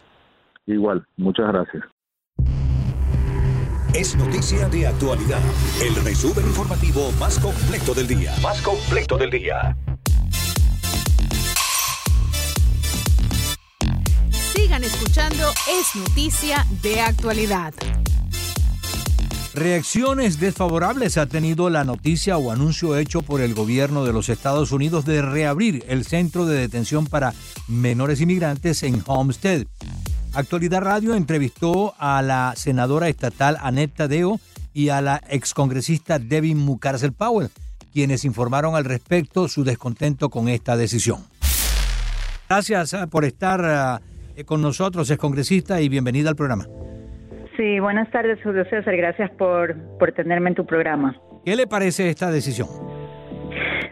Igual, 0.66 1.04
muchas 1.16 1.46
gracias. 1.48 1.84
Es 3.94 4.16
noticia 4.16 4.68
de 4.68 4.86
actualidad. 4.86 5.40
El 5.82 5.94
resumen 6.04 6.44
informativo 6.46 7.10
más 7.18 7.38
completo 7.38 7.94
del 7.94 8.06
día. 8.06 8.32
Más 8.42 8.60
completo 8.62 9.16
del 9.16 9.30
día. 9.30 9.76
Sigan 14.56 14.84
escuchando 14.84 15.50
Es 15.68 15.94
noticia 15.94 16.66
de 16.82 17.00
actualidad. 17.00 17.74
Reacciones 19.54 20.40
desfavorables 20.40 21.18
ha 21.18 21.26
tenido 21.26 21.68
la 21.68 21.84
noticia 21.84 22.38
o 22.38 22.50
anuncio 22.50 22.96
hecho 22.96 23.20
por 23.20 23.42
el 23.42 23.52
gobierno 23.52 24.06
de 24.06 24.14
los 24.14 24.30
Estados 24.30 24.72
Unidos 24.72 25.04
de 25.04 25.20
reabrir 25.20 25.84
el 25.88 26.06
centro 26.06 26.46
de 26.46 26.58
detención 26.58 27.06
para 27.06 27.34
menores 27.68 28.22
inmigrantes 28.22 28.82
en 28.82 29.02
Homestead. 29.06 29.66
Actualidad 30.32 30.80
Radio 30.80 31.14
entrevistó 31.14 31.94
a 31.98 32.22
la 32.22 32.54
senadora 32.56 33.08
estatal 33.08 33.58
Annette 33.60 33.94
Tadeo 33.94 34.40
y 34.72 34.88
a 34.88 35.02
la 35.02 35.22
excongresista 35.28 36.18
Devin 36.18 36.58
Mucarcel 36.58 37.12
Powell, 37.12 37.50
quienes 37.92 38.24
informaron 38.24 38.74
al 38.74 38.86
respecto 38.86 39.48
su 39.48 39.64
descontento 39.64 40.30
con 40.30 40.48
esta 40.48 40.78
decisión. 40.78 41.24
Gracias 42.48 42.94
ah, 42.94 43.06
por 43.06 43.24
estar 43.24 44.00
eh, 44.02 44.15
con 44.44 44.60
nosotros, 44.60 45.10
excongresista, 45.10 45.80
y 45.80 45.88
bienvenida 45.88 46.30
al 46.30 46.36
programa. 46.36 46.66
Sí, 47.56 47.80
buenas 47.80 48.10
tardes, 48.10 48.38
Julio 48.42 48.64
César. 48.68 48.96
Gracias 48.96 49.30
por, 49.32 49.74
por 49.98 50.12
tenerme 50.12 50.50
en 50.50 50.56
tu 50.56 50.66
programa. 50.66 51.16
¿Qué 51.44 51.56
le 51.56 51.66
parece 51.66 52.10
esta 52.10 52.30
decisión? 52.30 52.68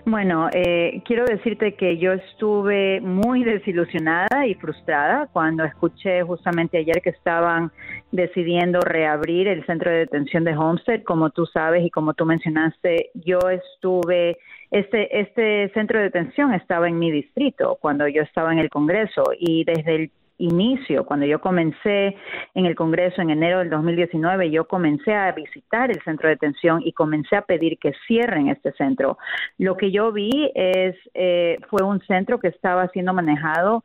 Bueno, 0.07 0.51
eh, 0.53 1.01
quiero 1.07 1.25
decirte 1.25 1.75
que 1.77 1.97
yo 1.97 2.13
estuve 2.13 3.01
muy 3.01 3.43
desilusionada 3.43 4.47
y 4.47 4.55
frustrada 4.55 5.29
cuando 5.33 5.65
escuché 5.65 6.23
justamente 6.23 6.77
ayer 6.77 7.01
que 7.01 7.09
estaban 7.09 7.73
decidiendo 8.13 8.81
reabrir 8.81 9.49
el 9.49 9.65
centro 9.65 9.91
de 9.91 9.99
detención 9.99 10.45
de 10.45 10.55
Homestead. 10.55 11.05
Como 11.05 11.31
tú 11.31 11.47
sabes 11.47 11.87
y 11.87 11.91
como 11.91 12.13
tú 12.13 12.27
mencionaste, 12.27 13.13
yo 13.15 13.39
estuve, 13.49 14.37
este, 14.71 15.21
este 15.21 15.71
centro 15.73 15.99
de 15.99 16.05
detención 16.05 16.53
estaba 16.53 16.87
en 16.87 16.99
mi 16.99 17.11
distrito 17.11 17.79
cuando 17.81 18.07
yo 18.07 18.23
estaba 18.23 18.53
en 18.53 18.59
el 18.59 18.69
Congreso 18.69 19.25
y 19.39 19.65
desde 19.65 19.95
el 19.97 20.11
inicio, 20.39 21.05
cuando 21.07 21.27
yo 21.27 21.41
comencé 21.41 22.17
en 22.55 22.67
el 22.67 22.75
Congreso 22.75 23.23
en 23.23 23.31
enero 23.31 23.61
del 23.61 23.71
2019, 23.71 24.51
yo 24.51 24.67
comencé 24.67 25.15
a 25.15 25.33
visitar 25.33 25.91
el 25.91 26.03
centro 26.03 26.29
de 26.29 26.35
detención 26.35 26.81
y 26.85 26.93
comencé 26.93 27.37
a 27.37 27.43
pedir 27.43 27.79
que 27.79 27.93
cierren 28.07 28.49
este 28.49 28.73
centro. 28.73 29.19
Lo 29.59 29.77
que 29.77 29.91
yo 29.91 30.13
vi 30.13 30.51
es 30.55 30.97
eh, 31.15 31.59
fue 31.71 31.83
un 31.83 32.01
centro 32.03 32.39
que 32.39 32.49
estaba 32.49 32.89
siendo 32.89 33.13
manejado 33.13 33.85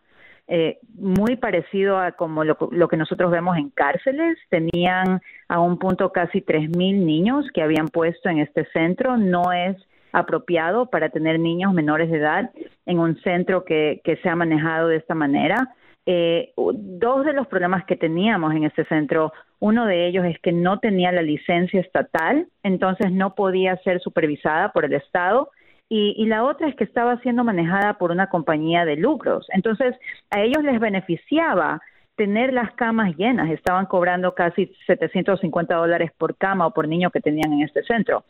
eh, 0.51 0.79
muy 0.95 1.35
parecido 1.35 1.99
a 1.99 2.13
como 2.13 2.43
lo, 2.43 2.57
que 2.87 2.97
nosotros 2.97 3.29
vemos 3.29 3.55
en 3.55 3.69
cárceles. 3.69 4.35
Tenían 4.49 5.21
a 5.47 5.59
un 5.59 5.77
punto 5.77 6.11
casi 6.11 6.41
3.000 6.41 7.05
niños 7.05 7.45
que 7.53 7.61
habían 7.61 7.87
puesto 7.87 8.29
en 8.29 8.39
este 8.39 8.65
centro. 8.73 9.15
No 9.15 9.51
es 9.51 9.77
apropiado 10.11 10.87
para 10.87 11.09
tener 11.09 11.39
niños 11.39 11.71
menores 11.73 12.09
de 12.09 12.17
edad 12.17 12.49
en 12.87 12.97
un 12.97 13.21
centro 13.21 13.63
que, 13.63 14.01
que 14.03 14.17
se 14.17 14.29
ha 14.29 14.35
manejado 14.35 14.87
de 14.87 14.95
esta 14.95 15.13
manera. 15.13 15.75
Eh, 16.11 16.53
dos 16.57 17.23
de 17.23 17.33
los 17.33 17.45
problemas 17.45 17.85
que 17.85 17.95
teníamos 17.95 18.55
en 18.55 18.63
este 18.63 18.83
centro, 18.85 19.31
uno 19.59 19.85
de 19.85 20.07
ellos 20.07 20.25
es 20.25 20.39
que 20.39 20.51
no 20.51 20.79
tenía 20.79 21.11
la 21.11 21.21
licencia 21.21 21.79
estatal, 21.79 22.47
entonces 22.63 23.11
no 23.11 23.35
podía 23.35 23.77
ser 23.83 24.01
supervisada 24.01 24.71
por 24.71 24.85
el 24.85 24.93
Estado. 24.93 25.51
Y, 25.87 26.25
la 26.25 26.43
otra 26.43 26.67
es 26.67 26.75
que 26.75 26.83
estaba 26.83 27.19
siendo 27.21 27.43
manejada 27.43 27.99
por 27.99 28.09
una 28.09 28.27
compañía 28.27 28.85
de 28.85 28.95
lucros. 28.95 29.47
Entonces, 29.53 29.95
a 30.31 30.41
ellos 30.41 30.63
les 30.63 30.79
beneficiaba 30.79 31.79
tener 32.15 32.53
las 32.53 32.71
camas 32.73 33.15
llenas. 33.15 33.51
Estaban 33.51 33.85
cobrando 33.85 34.33
casi 34.33 34.71
750 34.87 35.75
dólares 35.75 36.11
por 36.17 36.35
cama 36.37 36.65
o 36.65 36.73
por 36.73 36.87
niño 36.87 37.11
que 37.11 37.21
tenían 37.21 37.53
en 37.53 37.61
este 37.61 37.83
centro. 37.83 38.23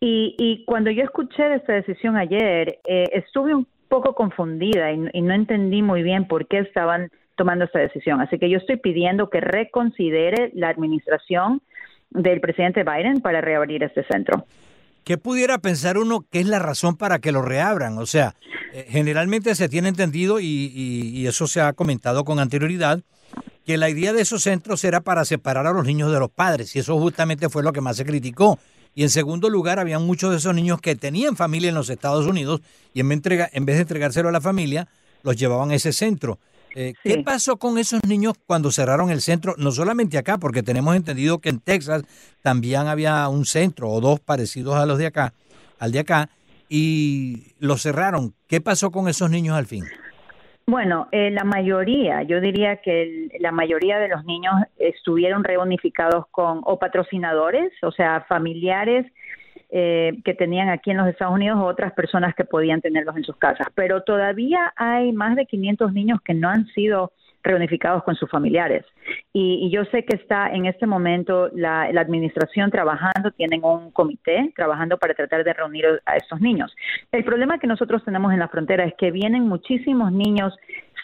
Y, 0.00 0.64
cuando 0.66 0.90
yo 0.90 1.04
escuché 1.04 1.54
esta 1.54 1.74
decisión 1.74 2.16
ayer, 2.16 2.78
eh, 2.84 3.04
estuve 3.12 3.54
un 3.54 3.68
poco 3.88 4.14
confundida 4.14 4.92
y, 4.92 5.08
y, 5.12 5.22
no 5.22 5.32
entendí 5.32 5.82
muy 5.82 6.02
bien 6.02 6.26
por 6.26 6.46
qué 6.46 6.58
estaban 6.58 7.10
tomando 7.40 7.64
esta 7.64 7.78
decisión. 7.78 8.20
Así 8.20 8.38
que 8.38 8.50
yo 8.50 8.58
estoy 8.58 8.76
pidiendo 8.76 9.30
que 9.30 9.40
reconsidere 9.40 10.50
la 10.52 10.68
administración 10.68 11.62
del 12.10 12.38
presidente 12.38 12.84
Biden 12.84 13.22
para 13.22 13.40
reabrir 13.40 13.82
este 13.82 14.04
centro. 14.04 14.44
¿Qué 15.04 15.16
pudiera 15.16 15.56
pensar 15.56 15.96
uno 15.96 16.26
que 16.30 16.40
es 16.40 16.46
la 16.46 16.58
razón 16.58 16.98
para 16.98 17.18
que 17.18 17.32
lo 17.32 17.40
reabran? 17.40 17.96
O 17.96 18.04
sea, 18.04 18.34
eh, 18.74 18.84
generalmente 18.90 19.54
se 19.54 19.70
tiene 19.70 19.88
entendido 19.88 20.38
y, 20.38 21.26
eso 21.26 21.46
se 21.46 21.62
ha 21.62 21.72
comentado 21.72 22.24
con 22.24 22.40
anterioridad, 22.40 23.00
que 23.64 23.78
la 23.78 23.88
idea 23.88 24.12
de 24.12 24.20
esos 24.20 24.42
centros 24.42 24.84
era 24.84 25.00
para 25.00 25.24
separar 25.24 25.66
a 25.66 25.72
los 25.72 25.86
niños 25.86 26.12
de 26.12 26.18
los 26.18 26.30
padres 26.30 26.76
y 26.76 26.80
eso 26.80 26.98
justamente 26.98 27.48
fue 27.48 27.62
lo 27.62 27.72
que 27.72 27.80
más 27.80 27.96
se 27.96 28.04
criticó. 28.04 28.58
Y 28.94 29.02
en 29.02 29.08
segundo 29.08 29.48
lugar, 29.48 29.78
había 29.78 29.98
muchos 29.98 30.30
de 30.30 30.36
esos 30.36 30.54
niños 30.54 30.78
que 30.82 30.94
tenían 30.94 31.36
familia 31.36 31.70
en 31.70 31.74
los 31.74 31.88
Estados 31.88 32.26
Unidos 32.26 32.60
y 32.92 33.00
en 33.00 33.08
vez, 33.08 33.76
de 33.76 33.80
entregárselo 33.80 34.28
a 34.28 34.32
la 34.32 34.42
familia, 34.42 34.88
los 35.22 35.36
llevaban 35.36 35.70
a 35.70 35.76
ese 35.76 35.94
centro. 35.94 36.38
Eh, 36.74 36.94
¿Qué 37.02 37.22
pasó 37.24 37.56
con 37.56 37.78
esos 37.78 38.04
niños 38.04 38.34
cuando 38.46 38.70
cerraron 38.70 39.10
el 39.10 39.20
centro? 39.20 39.54
No 39.58 39.72
solamente 39.72 40.18
acá, 40.18 40.38
porque 40.38 40.62
tenemos 40.62 40.94
entendido 40.94 41.38
que 41.38 41.48
en 41.48 41.60
Texas 41.60 42.04
también 42.42 42.86
había 42.86 43.28
un 43.28 43.44
centro 43.44 43.88
o 43.90 44.00
dos 44.00 44.20
parecidos 44.20 44.76
a 44.76 44.86
los 44.86 44.98
de 44.98 45.06
acá, 45.06 45.32
al 45.78 45.92
de 45.92 46.00
acá, 46.00 46.28
y 46.68 47.54
los 47.58 47.82
cerraron. 47.82 48.34
¿Qué 48.46 48.60
pasó 48.60 48.90
con 48.90 49.08
esos 49.08 49.30
niños 49.30 49.56
al 49.56 49.66
fin? 49.66 49.84
Bueno, 50.66 51.08
eh, 51.10 51.30
la 51.32 51.42
mayoría, 51.42 52.22
yo 52.22 52.40
diría 52.40 52.76
que 52.76 53.28
la 53.40 53.50
mayoría 53.50 53.98
de 53.98 54.06
los 54.06 54.24
niños 54.24 54.54
estuvieron 54.78 55.42
reunificados 55.42 56.26
con 56.30 56.60
o 56.64 56.78
patrocinadores, 56.78 57.72
o 57.82 57.90
sea, 57.90 58.24
familiares 58.28 59.04
eh, 59.72 60.18
que 60.24 60.34
tenían 60.34 60.68
aquí 60.68 60.90
en 60.90 60.96
los 60.96 61.08
Estados 61.08 61.34
Unidos 61.34 61.58
o 61.58 61.64
otras 61.64 61.92
personas 61.92 62.34
que 62.34 62.44
podían 62.44 62.80
tenerlos 62.80 63.16
en 63.16 63.24
sus 63.24 63.36
casas. 63.36 63.68
Pero 63.74 64.02
todavía 64.02 64.72
hay 64.76 65.12
más 65.12 65.36
de 65.36 65.46
500 65.46 65.92
niños 65.92 66.20
que 66.24 66.34
no 66.34 66.48
han 66.48 66.66
sido 66.68 67.12
reunificados 67.42 68.02
con 68.02 68.14
sus 68.16 68.28
familiares. 68.30 68.84
Y, 69.32 69.70
yo 69.70 69.84
sé 69.86 70.04
que 70.04 70.16
está 70.16 70.48
en 70.50 70.66
este 70.66 70.86
momento 70.86 71.48
la, 71.54 71.82
administración 71.84 72.70
trabajando, 72.70 73.30
tienen 73.30 73.64
un 73.64 73.90
comité 73.92 74.52
trabajando 74.56 74.98
para 74.98 75.14
tratar 75.14 75.44
de 75.44 75.52
reunir 75.52 75.86
a 76.04 76.16
estos 76.16 76.40
niños. 76.40 76.74
El 77.12 77.24
problema 77.24 77.58
que 77.58 77.66
nosotros 77.66 78.04
tenemos 78.04 78.32
en 78.32 78.40
la 78.40 78.48
frontera 78.48 78.84
es 78.84 78.94
que 78.94 79.10
vienen 79.10 79.48
muchísimos 79.48 80.12
niños 80.12 80.54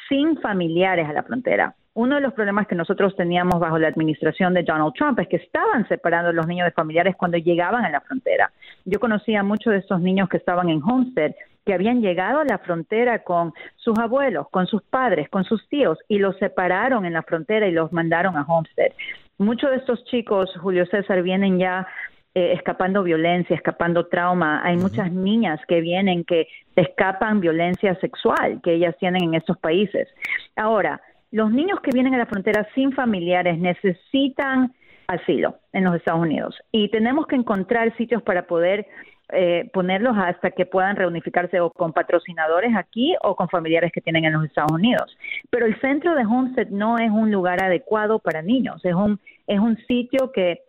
sin 0.08 0.38
familiares 0.40 1.08
a 1.08 1.12
la 1.12 1.22
frontera 1.22 1.74
uno 1.96 2.16
de 2.16 2.20
los 2.20 2.34
problemas 2.34 2.66
que 2.66 2.74
nosotros 2.74 3.16
teníamos 3.16 3.58
bajo 3.58 3.78
la 3.78 3.88
administración 3.88 4.52
de 4.52 4.62
Donald 4.62 4.92
Trump 4.92 5.18
es 5.18 5.28
que 5.28 5.36
estaban 5.36 5.88
separando 5.88 6.28
a 6.28 6.32
los 6.34 6.46
niños 6.46 6.66
de 6.66 6.72
familiares 6.72 7.16
cuando 7.16 7.38
llegaban 7.38 7.86
a 7.86 7.90
la 7.90 8.02
frontera. 8.02 8.52
Yo 8.84 9.00
conocía 9.00 9.40
a 9.40 9.42
muchos 9.42 9.72
de 9.72 9.78
estos 9.78 10.02
niños 10.02 10.28
que 10.28 10.36
estaban 10.36 10.68
en 10.68 10.82
Homestead 10.82 11.32
que 11.64 11.72
habían 11.72 12.02
llegado 12.02 12.40
a 12.40 12.44
la 12.44 12.58
frontera 12.58 13.24
con 13.24 13.54
sus 13.76 13.98
abuelos, 13.98 14.46
con 14.50 14.66
sus 14.66 14.82
padres, 14.82 15.30
con 15.30 15.44
sus 15.44 15.66
tíos 15.70 15.98
y 16.06 16.18
los 16.18 16.36
separaron 16.36 17.06
en 17.06 17.14
la 17.14 17.22
frontera 17.22 17.66
y 17.66 17.72
los 17.72 17.90
mandaron 17.94 18.36
a 18.36 18.42
Homestead. 18.42 18.92
Muchos 19.38 19.70
de 19.70 19.76
estos 19.76 20.04
chicos, 20.04 20.54
Julio 20.60 20.84
César, 20.86 21.22
vienen 21.22 21.58
ya 21.58 21.88
eh, 22.34 22.52
escapando 22.52 23.04
violencia, 23.04 23.56
escapando 23.56 24.06
trauma. 24.08 24.60
Hay 24.62 24.76
muchas 24.76 25.10
niñas 25.10 25.60
que 25.66 25.80
vienen 25.80 26.24
que 26.24 26.46
escapan 26.76 27.40
violencia 27.40 27.94
sexual 28.00 28.60
que 28.62 28.74
ellas 28.74 28.94
tienen 28.98 29.24
en 29.24 29.34
estos 29.34 29.56
países. 29.56 30.08
Ahora, 30.56 31.00
los 31.30 31.50
niños 31.50 31.80
que 31.80 31.90
vienen 31.92 32.14
a 32.14 32.18
la 32.18 32.26
frontera 32.26 32.66
sin 32.74 32.92
familiares 32.92 33.58
necesitan 33.58 34.74
asilo 35.06 35.56
en 35.72 35.84
los 35.84 35.94
Estados 35.96 36.20
Unidos 36.20 36.56
y 36.72 36.90
tenemos 36.90 37.26
que 37.26 37.36
encontrar 37.36 37.96
sitios 37.96 38.22
para 38.22 38.46
poder 38.46 38.86
eh, 39.32 39.68
ponerlos 39.72 40.16
hasta 40.16 40.52
que 40.52 40.66
puedan 40.66 40.94
reunificarse 40.94 41.58
o 41.58 41.70
con 41.70 41.92
patrocinadores 41.92 42.76
aquí 42.76 43.16
o 43.22 43.34
con 43.34 43.48
familiares 43.48 43.90
que 43.92 44.00
tienen 44.00 44.24
en 44.24 44.34
los 44.34 44.44
Estados 44.44 44.70
Unidos. 44.70 45.16
Pero 45.50 45.66
el 45.66 45.80
centro 45.80 46.14
de 46.14 46.24
Homestead 46.24 46.68
no 46.68 46.98
es 46.98 47.10
un 47.10 47.32
lugar 47.32 47.60
adecuado 47.60 48.20
para 48.20 48.40
niños, 48.42 48.84
es 48.84 48.94
un, 48.94 49.18
es 49.48 49.58
un 49.58 49.76
sitio 49.88 50.30
que 50.32 50.60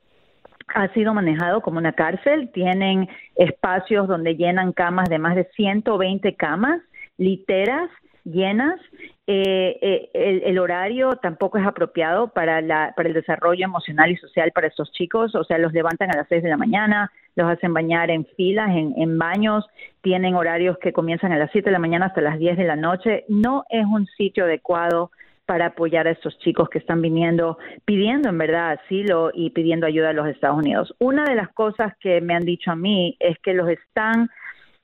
ha 0.73 0.91
sido 0.93 1.13
manejado 1.13 1.61
como 1.61 1.77
una 1.77 1.93
cárcel, 1.93 2.49
tienen 2.51 3.07
espacios 3.35 4.07
donde 4.07 4.35
llenan 4.35 4.73
camas 4.73 5.07
de 5.07 5.19
más 5.19 5.35
de 5.35 5.45
120 5.55 6.35
camas, 6.35 6.81
literas 7.17 7.89
llenas. 8.31 8.79
Eh, 9.25 9.77
eh, 9.81 10.09
el, 10.13 10.43
el, 10.43 10.59
horario 10.59 11.17
tampoco 11.17 11.57
es 11.57 11.65
apropiado 11.65 12.29
para, 12.29 12.61
la, 12.61 12.93
para 12.95 13.09
el 13.09 13.13
desarrollo 13.13 13.65
emocional 13.65 14.11
y 14.11 14.15
social 14.17 14.51
para 14.53 14.67
estos 14.67 14.91
chicos, 14.93 15.35
o 15.35 15.43
sea, 15.43 15.57
los 15.57 15.73
levantan 15.73 16.11
a 16.11 16.17
las 16.17 16.27
6 16.29 16.43
de 16.43 16.49
la 16.49 16.55
mañana, 16.57 17.11
los 17.35 17.49
hacen 17.49 17.73
bañar 17.73 18.09
en 18.09 18.25
filas, 18.37 18.69
en, 18.69 18.93
en 18.97 19.17
baños, 19.17 19.65
tienen 20.01 20.35
horarios 20.35 20.77
que 20.77 20.93
comienzan 20.93 21.33
a 21.33 21.37
las 21.37 21.51
7 21.51 21.65
de 21.65 21.73
la 21.73 21.79
mañana 21.79 22.05
hasta 22.05 22.21
las 22.21 22.39
10 22.39 22.57
de 22.57 22.63
la 22.63 22.77
noche, 22.77 23.25
no 23.27 23.65
es 23.69 23.85
un 23.85 24.05
sitio 24.17 24.45
adecuado 24.45 25.11
para 25.47 25.67
apoyar 25.67 26.07
a 26.07 26.11
estos 26.11 26.37
chicos 26.39 26.69
que 26.69 26.77
están 26.77 27.01
viniendo, 27.01 27.57
pidiendo 27.85 28.29
en 28.29 28.37
verdad 28.37 28.71
asilo 28.83 29.31
y 29.33 29.49
pidiendo 29.51 29.87
ayuda 29.87 30.09
a 30.09 30.13
los 30.13 30.27
Estados 30.27 30.57
Unidos. 30.57 30.93
Una 30.99 31.23
de 31.23 31.35
las 31.35 31.49
cosas 31.53 31.93
que 32.01 32.19
me 32.19 32.35
han 32.35 32.43
dicho 32.43 32.69
a 32.69 32.75
mí 32.75 33.15
es 33.19 33.39
que 33.39 33.53
los 33.53 33.69
están 33.69 34.29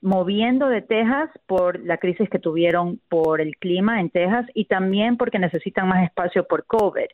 moviendo 0.03 0.67
de 0.67 0.81
Texas 0.81 1.29
por 1.47 1.79
la 1.79 1.97
crisis 1.97 2.29
que 2.29 2.37
tuvieron 2.37 2.99
por 3.09 3.39
el 3.39 3.55
clima 3.55 4.01
en 4.01 4.09
Texas 4.09 4.45
y 4.53 4.65
también 4.65 5.15
porque 5.15 5.39
necesitan 5.39 5.87
más 5.87 6.03
espacio 6.03 6.45
por 6.45 6.65
COVID. 6.65 7.07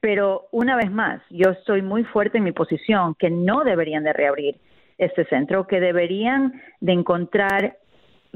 Pero 0.00 0.46
una 0.52 0.76
vez 0.76 0.90
más, 0.90 1.20
yo 1.30 1.50
estoy 1.50 1.82
muy 1.82 2.04
fuerte 2.04 2.38
en 2.38 2.44
mi 2.44 2.52
posición 2.52 3.16
que 3.18 3.28
no 3.28 3.64
deberían 3.64 4.04
de 4.04 4.12
reabrir 4.12 4.56
este 4.98 5.24
centro, 5.24 5.66
que 5.66 5.80
deberían 5.80 6.62
de 6.80 6.92
encontrar 6.92 7.76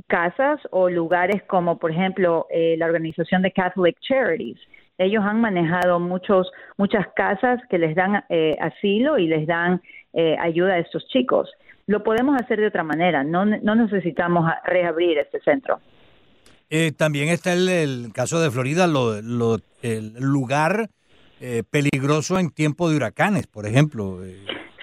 casas 0.08 0.58
o 0.72 0.90
lugares 0.90 1.44
como, 1.44 1.78
por 1.78 1.92
ejemplo, 1.92 2.48
eh, 2.50 2.74
la 2.78 2.86
organización 2.86 3.42
de 3.42 3.52
Catholic 3.52 3.96
Charities. 4.00 4.58
Ellos 4.98 5.22
han 5.24 5.40
manejado 5.40 6.00
muchos, 6.00 6.50
muchas 6.76 7.06
casas 7.14 7.60
que 7.70 7.78
les 7.78 7.94
dan 7.94 8.24
eh, 8.28 8.56
asilo 8.60 9.16
y 9.16 9.28
les 9.28 9.46
dan 9.46 9.80
eh, 10.12 10.36
ayuda 10.40 10.74
a 10.74 10.78
estos 10.78 11.06
chicos 11.06 11.48
lo 11.86 12.02
podemos 12.02 12.40
hacer 12.40 12.60
de 12.60 12.68
otra 12.68 12.84
manera, 12.84 13.24
no, 13.24 13.44
no 13.44 13.74
necesitamos 13.74 14.50
reabrir 14.64 15.18
este 15.18 15.40
centro. 15.40 15.80
Eh, 16.70 16.92
también 16.96 17.28
está 17.28 17.52
el, 17.52 18.12
caso 18.14 18.40
de 18.40 18.50
Florida, 18.50 18.86
lo, 18.86 19.20
lo, 19.20 19.58
el 19.82 20.14
lugar 20.18 20.88
eh, 21.40 21.64
peligroso 21.70 22.38
en 22.38 22.50
tiempo 22.50 22.88
de 22.88 22.96
huracanes, 22.96 23.46
por 23.46 23.66
ejemplo. 23.66 24.20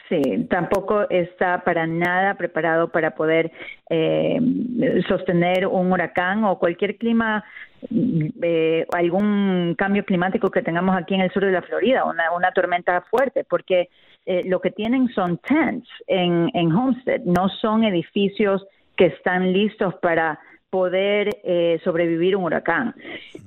Sí, 0.09 0.21
tampoco 0.49 1.07
está 1.09 1.63
para 1.63 1.85
nada 1.85 2.33
preparado 2.33 2.91
para 2.91 3.11
poder 3.11 3.51
eh, 3.89 4.39
sostener 5.07 5.67
un 5.67 5.91
huracán 5.91 6.43
o 6.43 6.57
cualquier 6.57 6.97
clima, 6.97 7.43
eh, 8.41 8.85
algún 8.91 9.75
cambio 9.77 10.03
climático 10.03 10.49
que 10.49 10.63
tengamos 10.63 10.97
aquí 10.97 11.13
en 11.13 11.21
el 11.21 11.31
sur 11.31 11.45
de 11.45 11.51
la 11.51 11.61
Florida, 11.61 12.05
una, 12.05 12.31
una 12.31 12.51
tormenta 12.51 13.01
fuerte, 13.09 13.45
porque 13.47 13.89
eh, 14.25 14.43
lo 14.45 14.59
que 14.61 14.71
tienen 14.71 15.07
son 15.09 15.37
tents 15.39 15.89
en, 16.07 16.49
en 16.53 16.71
Homestead, 16.71 17.21
no 17.21 17.49
son 17.61 17.83
edificios 17.83 18.65
que 18.95 19.07
están 19.07 19.53
listos 19.53 19.95
para 20.01 20.39
poder 20.69 21.29
eh, 21.43 21.79
sobrevivir 21.83 22.35
un 22.35 22.43
huracán. 22.43 22.93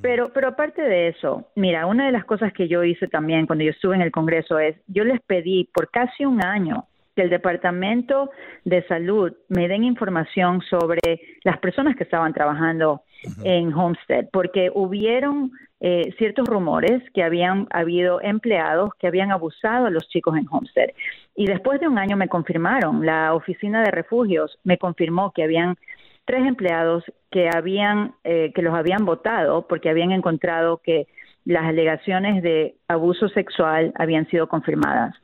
Pero, 0.01 0.33
pero 0.33 0.49
aparte 0.49 0.83
de 0.83 1.09
eso, 1.09 1.51
mira, 1.55 1.87
una 1.87 2.07
de 2.07 2.13
las 2.13 2.25
cosas 2.25 2.53
que 2.53 2.69
yo 2.69 2.83
hice 2.83 3.07
también 3.07 3.47
cuando 3.47 3.65
yo 3.65 3.71
estuve 3.71 3.95
en 3.95 4.03
el 4.03 4.11
Congreso 4.11 4.59
es, 4.59 4.77
yo 4.89 5.05
les 5.05 5.21
pedí 5.21 5.69
por 5.73 5.91
casi 5.91 6.25
un 6.25 6.45
año 6.45 6.87
que 7.15 7.23
el 7.23 7.31
Departamento 7.31 8.31
de 8.65 8.83
Salud 8.87 9.33
me 9.49 9.69
den 9.69 9.85
información 9.85 10.63
sobre 10.63 11.21
las 11.45 11.59
personas 11.59 11.95
que 11.97 12.05
estaban 12.05 12.33
trabajando 12.33 13.03
en 13.45 13.73
Homestead, 13.73 14.27
porque 14.33 14.71
hubieron 14.75 15.53
eh, 15.81 16.15
ciertos 16.17 16.47
rumores 16.47 17.03
que 17.13 17.25
habían 17.25 17.67
habido 17.71 18.21
empleados 18.21 18.91
que 19.01 19.09
habían 19.09 19.33
abusado 19.33 19.87
a 19.87 19.91
los 19.91 20.09
chicos 20.09 20.37
en 20.37 20.47
Homestead. 20.51 20.91
Y 21.35 21.47
después 21.47 21.81
de 21.81 21.89
un 21.89 21.99
año 21.99 22.17
me 22.17 22.29
confirmaron, 22.29 23.05
la 23.05 23.35
Oficina 23.35 23.83
de 23.83 23.91
Refugios 23.91 24.59
me 24.63 24.79
confirmó 24.79 25.33
que 25.33 25.43
habían 25.43 25.77
tres 26.25 26.47
empleados 26.47 27.05
que 27.31 27.51
habían 27.53 28.15
eh, 28.23 28.53
que 28.55 28.63
los 28.63 28.75
habían 28.75 29.05
votado 29.05 29.67
porque 29.67 29.91
habían 29.91 30.13
encontrado 30.13 30.79
que 30.79 31.09
las 31.45 31.65
alegaciones 31.65 32.43
de 32.43 32.77
abuso 32.87 33.29
sexual 33.29 33.93
habían 33.97 34.29
sido 34.29 34.49
confirmadas. 34.49 35.17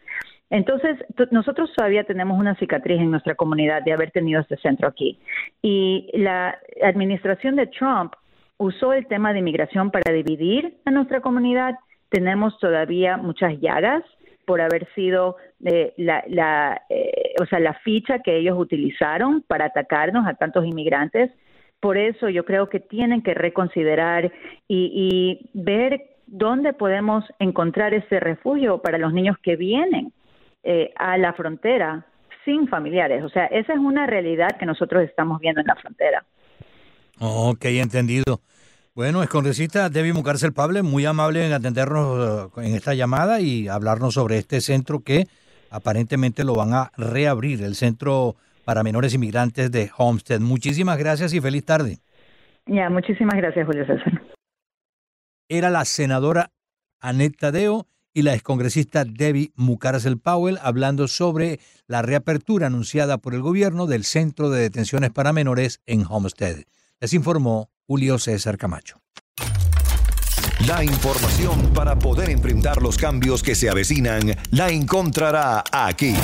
Entonces, 0.51 0.97
nosotros 1.31 1.71
todavía 1.77 2.05
tenemos 2.05 2.39
una 2.39 2.55
cicatriz 2.57 3.01
en 3.01 3.11
nuestra 3.11 3.35
comunidad 3.35 3.83
de 3.83 3.93
haber 3.93 4.11
tenido 4.13 4.41
este 4.41 4.57
centro 4.57 4.89
aquí. 4.89 5.19
Y 5.61 6.11
la 6.15 6.59
administración 6.83 7.57
de 7.57 7.67
Trump 7.67 8.15
usó 8.57 8.93
el 8.93 9.07
tema 9.07 9.33
de 9.33 9.41
inmigración 9.41 9.91
para 9.91 10.13
dividir 10.13 10.79
a 10.87 10.91
nuestra 10.91 11.21
comunidad. 11.21 11.75
Tenemos 12.09 12.59
todavía 12.59 13.19
muchas 13.19 13.61
llagas 13.61 14.03
por 14.47 14.63
haber 14.63 14.89
sido 14.95 15.37
eh, 15.65 15.93
la, 15.99 16.25
la 16.29 16.81
eh, 16.89 17.35
o 17.41 17.45
sea, 17.45 17.61
la 17.61 17.75
ficha 17.75 18.21
que 18.21 18.39
ellos 18.39 18.57
utilizaron 18.59 19.43
para 19.43 19.67
atacarnos 19.67 20.27
a 20.27 20.35
tantos 20.35 20.65
inmigrantes. 20.65 21.31
Por 21.81 21.99
eso 21.99 22.31
yo 22.31 22.47
creo 22.47 22.71
que 22.71 22.81
tienen 22.81 23.23
que 23.23 23.35
reconsiderar 23.35 24.33
y, 24.67 25.41
y 25.47 25.51
ver 25.53 26.17
dónde 26.27 26.73
podemos 26.73 27.25
encontrar 27.39 27.93
ese 27.93 28.19
refugio 28.19 28.79
para 28.79 28.97
los 28.97 29.13
niños 29.13 29.37
que 29.43 29.57
vienen 29.57 30.13
eh, 30.71 30.93
a 30.97 31.17
la 31.17 31.33
frontera 31.33 32.05
sin 32.45 32.69
familiares. 32.69 33.25
O 33.25 33.31
sea, 33.31 33.47
esa 33.47 33.73
es 33.73 33.79
una 33.79 34.07
realidad 34.07 34.51
que 34.61 34.67
nosotros 34.67 35.03
estamos 35.03 35.41
viendo 35.41 35.63
en 35.63 35.67
la 35.67 35.77
frontera. 35.77 36.27
Ok, 37.19 37.65
entendido. 37.65 38.43
Bueno, 38.95 39.23
es 39.23 39.31
congresista 39.31 39.89
Debbie 39.89 40.13
Mucárcel 40.13 40.53
Pable, 40.53 40.83
muy 40.83 41.07
amable 41.07 41.47
en 41.47 41.55
atendernos 41.55 42.51
eh, 42.55 42.67
en 42.67 42.75
esta 42.75 42.93
llamada 42.93 43.41
y 43.41 43.67
hablarnos 43.67 44.13
sobre 44.13 44.37
este 44.37 44.61
centro 44.61 45.01
que 45.01 45.25
aparentemente 45.71 46.45
lo 46.45 46.53
van 46.53 46.75
a 46.75 46.91
reabrir, 46.99 47.63
el 47.63 47.75
Centro 47.75 48.37
para 48.67 48.83
Menores 48.83 49.15
Inmigrantes 49.15 49.73
de 49.73 49.91
Homestead. 49.97 50.41
Muchísimas 50.41 50.99
gracias 50.99 51.33
y 51.33 51.41
feliz 51.41 51.65
tarde. 51.65 51.97
Ya, 52.67 52.91
muchísimas 52.91 53.37
gracias, 53.37 53.65
Julio 53.65 53.87
César. 53.87 54.21
Era 55.49 55.71
la 55.71 55.87
senadora 55.87 56.51
Annette 57.01 57.39
Tadeo 57.39 57.87
y 58.15 58.23
la 58.23 58.35
excongresista 58.35 59.05
Debbie 59.05 59.53
Mucárcel 59.55 60.19
Powell 60.19 60.59
hablando 60.63 61.09
sobre 61.09 61.61
la 61.87 62.03
reapertura 62.03 62.67
anunciada 62.67 63.19
por 63.19 63.35
el 63.35 63.43
gobierno 63.43 63.87
del 63.87 64.05
Centro 64.05 64.51
de 64.51 64.63
Detenciones 64.63 65.11
para 65.11 65.33
Menores 65.33 65.81
en 65.87 66.05
Homestead. 66.09 66.65
Les 67.01 67.13
informó 67.15 67.71
Julio 67.87 68.19
César 68.19 68.59
Camacho. 68.59 69.01
La 70.67 70.83
información 70.83 71.73
para 71.73 71.97
poder 71.99 72.31
enfrentar 72.31 72.83
los 72.83 72.99
cambios 72.99 73.43
que 73.43 73.55
se 73.55 73.71
avecinan 73.71 74.35
la 74.51 74.71
encontrará 74.71 75.63
aquí. 75.71 76.15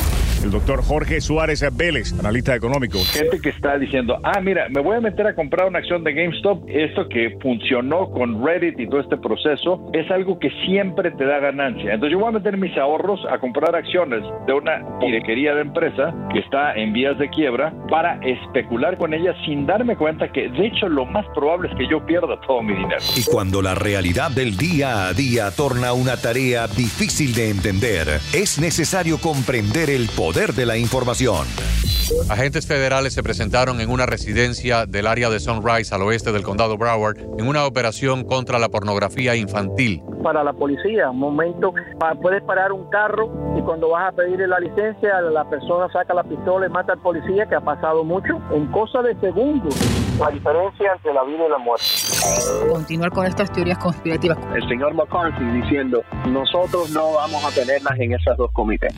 El 0.44 0.50
doctor 0.50 0.84
Jorge 0.84 1.22
Suárez 1.22 1.64
Vélez, 1.74 2.12
analista 2.20 2.54
económico. 2.54 2.98
Gente 2.98 3.40
que 3.40 3.48
está 3.48 3.78
diciendo, 3.78 4.18
ah, 4.24 4.42
mira, 4.42 4.68
me 4.68 4.82
voy 4.82 4.98
a 4.98 5.00
meter 5.00 5.26
a 5.26 5.34
comprar 5.34 5.66
una 5.66 5.78
acción 5.78 6.04
de 6.04 6.12
GameStop. 6.12 6.68
Esto 6.68 7.08
que 7.08 7.38
funcionó 7.40 8.10
con 8.10 8.44
Reddit 8.44 8.78
y 8.78 8.86
todo 8.86 9.00
este 9.00 9.16
proceso 9.16 9.90
es 9.94 10.10
algo 10.10 10.38
que 10.38 10.50
siempre 10.66 11.12
te 11.12 11.24
da 11.24 11.38
ganancia. 11.38 11.94
Entonces 11.94 12.12
yo 12.12 12.18
voy 12.18 12.28
a 12.28 12.32
meter 12.32 12.58
mis 12.58 12.76
ahorros 12.76 13.20
a 13.30 13.38
comprar 13.38 13.74
acciones 13.74 14.22
de 14.46 14.52
una 14.52 14.84
pirequería 15.00 15.54
de 15.54 15.62
empresa 15.62 16.14
que 16.30 16.40
está 16.40 16.74
en 16.74 16.92
vías 16.92 17.18
de 17.18 17.30
quiebra 17.30 17.72
para 17.88 18.20
especular 18.20 18.98
con 18.98 19.14
ella 19.14 19.34
sin 19.46 19.64
darme 19.64 19.96
cuenta 19.96 20.30
que 20.30 20.50
de 20.50 20.66
hecho 20.66 20.90
lo 20.90 21.06
más 21.06 21.24
probable 21.34 21.70
es 21.70 21.78
que 21.78 21.88
yo 21.88 22.04
pierda 22.04 22.38
todo 22.46 22.62
mi 22.62 22.74
dinero. 22.74 23.00
Y 23.16 23.24
cuando 23.24 23.62
la 23.62 23.74
realidad 23.74 24.30
del 24.30 24.58
día 24.58 25.06
a 25.06 25.14
día 25.14 25.50
torna 25.52 25.94
una 25.94 26.18
tarea 26.18 26.66
difícil 26.66 27.34
de 27.34 27.48
entender, 27.48 28.08
es 28.34 28.58
necesario 28.58 29.16
comprender 29.16 29.88
el 29.88 30.06
poder 30.08 30.33
de 30.34 30.66
la 30.66 30.76
información. 30.76 31.46
Agentes 32.28 32.66
federales 32.66 33.14
se 33.14 33.22
presentaron 33.22 33.80
en 33.80 33.88
una 33.88 34.04
residencia 34.04 34.84
del 34.84 35.06
área 35.06 35.30
de 35.30 35.38
Sunrise 35.38 35.94
al 35.94 36.02
oeste 36.02 36.32
del 36.32 36.42
condado 36.42 36.76
Broward 36.76 37.18
en 37.38 37.46
una 37.46 37.64
operación 37.64 38.24
contra 38.24 38.58
la 38.58 38.68
pornografía 38.68 39.36
infantil. 39.36 40.02
Para 40.24 40.42
la 40.42 40.52
policía, 40.52 41.10
un 41.10 41.20
momento, 41.20 41.72
puedes 42.20 42.42
parar 42.42 42.72
un 42.72 42.90
carro 42.90 43.30
y 43.56 43.62
cuando 43.62 43.90
vas 43.90 44.12
a 44.12 44.16
pedirle 44.16 44.48
la 44.48 44.58
licencia, 44.58 45.20
la 45.20 45.48
persona 45.48 45.86
saca 45.92 46.12
la 46.12 46.24
pistola 46.24 46.66
y 46.66 46.68
mata 46.68 46.94
al 46.94 47.00
policía, 47.00 47.46
que 47.46 47.54
ha 47.54 47.60
pasado 47.60 48.02
mucho, 48.02 48.40
en 48.52 48.66
cosa 48.72 49.02
de 49.02 49.14
segundos. 49.20 49.72
la 50.18 50.30
diferencia 50.30 50.94
entre 50.94 51.14
la 51.14 51.22
vida 51.22 51.46
y 51.46 51.50
la 51.50 51.58
muerte. 51.58 51.86
Continuar 52.72 53.10
con 53.12 53.24
estas 53.24 53.52
teorías 53.52 53.78
conspirativas. 53.78 54.36
El 54.52 54.68
señor 54.68 54.94
McCarthy 54.94 55.44
diciendo, 55.44 56.02
nosotros 56.26 56.90
no 56.90 57.12
vamos 57.12 57.44
a 57.44 57.54
tenerlas 57.54 57.98
en 58.00 58.14
esas 58.14 58.36
dos 58.36 58.50
comités. 58.52 58.92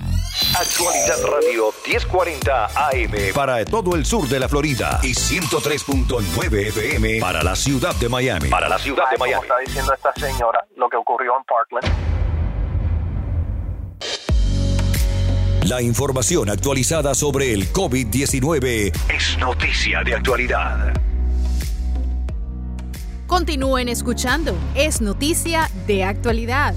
Actualidad 0.59 1.19
Radio 1.23 1.71
1040 1.87 2.65
AM 2.65 3.35
para 3.35 3.63
todo 3.67 3.95
el 3.95 4.07
sur 4.07 4.27
de 4.27 4.41
la 4.41 4.49
Florida 4.49 5.01
y 5.03 5.09
103.9 5.13 6.69
FM 6.69 7.21
para 7.21 7.43
la 7.43 7.55
ciudad 7.55 7.95
de 7.97 8.09
Miami. 8.09 8.49
Para 8.49 8.67
la 8.67 8.79
ciudad 8.79 9.05
de 9.11 9.19
Como 9.19 9.27
Miami. 9.27 9.43
está 9.43 9.59
diciendo 9.59 9.93
esta 9.93 10.15
señora, 10.15 10.67
lo 10.77 10.89
que 10.89 10.97
ocurrió 10.97 11.33
en 11.37 11.45
Parkland. 11.45 11.87
La 15.69 15.83
información 15.83 16.49
actualizada 16.49 17.15
sobre 17.15 17.53
el 17.53 17.71
COVID-19 17.71 18.93
es 19.15 19.39
noticia 19.39 20.03
de 20.05 20.15
actualidad. 20.15 20.95
Continúen 23.27 23.91
escuchando. 23.91 24.57
Es 24.75 25.03
noticia 25.03 25.69
de 25.87 26.05
actualidad. 26.05 26.75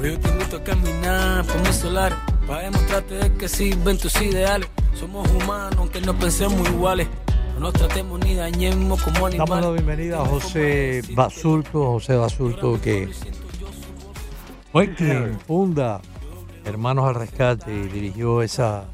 Hoy 0.00 0.10
yo 0.12 0.18
te 0.20 0.28
invito 0.28 0.56
a 0.56 0.64
caminar 0.64 1.44
por 1.44 1.60
mi 1.60 1.72
solar 1.72 2.16
para 2.46 2.62
demostrarte 2.62 3.14
de 3.16 3.32
que 3.36 3.48
sirven 3.48 3.98
tus 3.98 4.20
ideales. 4.20 4.68
Somos 4.94 5.28
humanos, 5.30 5.74
aunque 5.78 6.00
no 6.00 6.14
pensemos 6.18 6.66
iguales. 6.68 7.06
No 7.54 7.60
nos 7.60 7.72
tratemos 7.74 8.18
ni 8.20 8.34
dañemos 8.34 9.02
como 9.02 9.26
animales. 9.26 9.48
Damos 9.50 9.64
la 9.66 9.70
bienvenida 9.72 10.22
a 10.22 10.24
José 10.24 11.02
Basulto, 11.14 11.84
José 11.92 12.16
Basulto 12.16 12.80
que 12.80 13.10
fue 14.72 14.94
quien 14.94 15.38
funda 15.46 16.00
Hermanos 16.64 17.06
al 17.08 17.14
Rescate 17.16 17.74
y 17.74 17.88
dirigió 17.88 18.40
esa, 18.42 18.84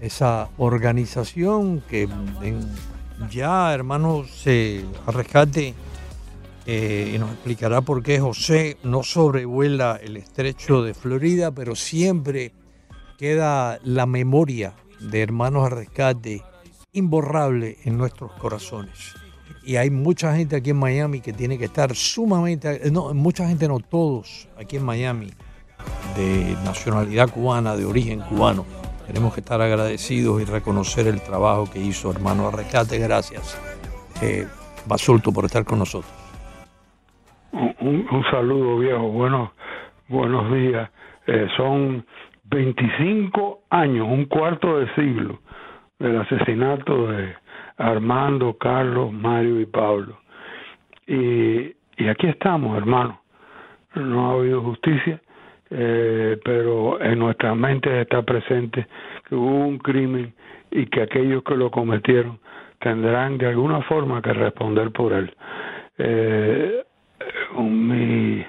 esa 0.00 0.48
organización 0.58 1.82
que 1.88 2.02
en- 2.42 2.68
ya 3.30 3.72
Hermanos 3.72 4.28
eh, 4.46 4.84
al 5.06 5.14
Rescate 5.14 5.74
eh, 6.66 7.12
y 7.14 7.18
nos 7.18 7.32
explicará 7.32 7.80
por 7.80 8.02
qué 8.02 8.20
José 8.20 8.76
no 8.84 9.02
sobrevuela 9.02 9.98
el 10.02 10.16
estrecho 10.16 10.82
de 10.82 10.94
Florida, 10.94 11.50
pero 11.50 11.74
siempre 11.74 12.52
queda 13.18 13.80
la 13.82 14.06
memoria 14.06 14.74
de 15.00 15.22
Hermanos 15.22 15.64
al 15.64 15.78
Rescate 15.78 16.42
imborrable 16.92 17.78
en 17.84 17.98
nuestros 17.98 18.32
corazones. 18.32 19.14
Y 19.64 19.76
hay 19.76 19.90
mucha 19.90 20.34
gente 20.36 20.56
aquí 20.56 20.70
en 20.70 20.78
Miami 20.78 21.20
que 21.20 21.32
tiene 21.32 21.58
que 21.58 21.66
estar 21.66 21.94
sumamente, 21.94 22.90
no, 22.90 23.12
mucha 23.14 23.46
gente 23.48 23.66
no, 23.68 23.78
todos 23.80 24.48
aquí 24.58 24.76
en 24.76 24.84
Miami, 24.84 25.32
de 26.16 26.56
nacionalidad 26.64 27.28
cubana, 27.30 27.76
de 27.76 27.84
origen 27.84 28.20
cubano. 28.20 28.64
Tenemos 29.06 29.34
que 29.34 29.40
estar 29.40 29.60
agradecidos 29.60 30.40
y 30.40 30.44
reconocer 30.44 31.06
el 31.08 31.20
trabajo 31.20 31.68
que 31.70 31.80
hizo 31.80 32.10
hermano 32.10 32.48
Arrescate. 32.48 32.98
Gracias, 32.98 33.56
eh, 34.20 34.46
Basulto, 34.86 35.32
por 35.32 35.44
estar 35.44 35.64
con 35.64 35.80
nosotros. 35.80 36.21
Un, 37.52 38.06
un 38.10 38.24
saludo 38.30 38.78
viejo, 38.78 39.08
buenos, 39.08 39.50
buenos 40.08 40.50
días. 40.52 40.90
Eh, 41.26 41.48
son 41.56 42.04
25 42.44 43.60
años, 43.68 44.06
un 44.08 44.24
cuarto 44.24 44.78
de 44.78 44.94
siglo 44.94 45.38
del 45.98 46.18
asesinato 46.20 47.08
de 47.08 47.34
Armando, 47.76 48.56
Carlos, 48.58 49.12
Mario 49.12 49.60
y 49.60 49.66
Pablo. 49.66 50.18
Y, 51.06 51.74
y 51.98 52.08
aquí 52.08 52.26
estamos, 52.26 52.76
hermano. 52.76 53.20
No 53.96 54.30
ha 54.30 54.34
habido 54.34 54.62
justicia, 54.62 55.20
eh, 55.68 56.38
pero 56.42 57.02
en 57.02 57.18
nuestra 57.18 57.54
mente 57.54 58.00
está 58.00 58.22
presente 58.22 58.86
que 59.28 59.34
hubo 59.34 59.66
un 59.66 59.78
crimen 59.78 60.32
y 60.70 60.86
que 60.86 61.02
aquellos 61.02 61.42
que 61.42 61.54
lo 61.54 61.70
cometieron 61.70 62.38
tendrán 62.80 63.36
de 63.36 63.48
alguna 63.48 63.82
forma 63.82 64.22
que 64.22 64.32
responder 64.32 64.90
por 64.90 65.12
él. 65.12 65.34
Eh, 65.98 66.82
mi, 67.60 68.44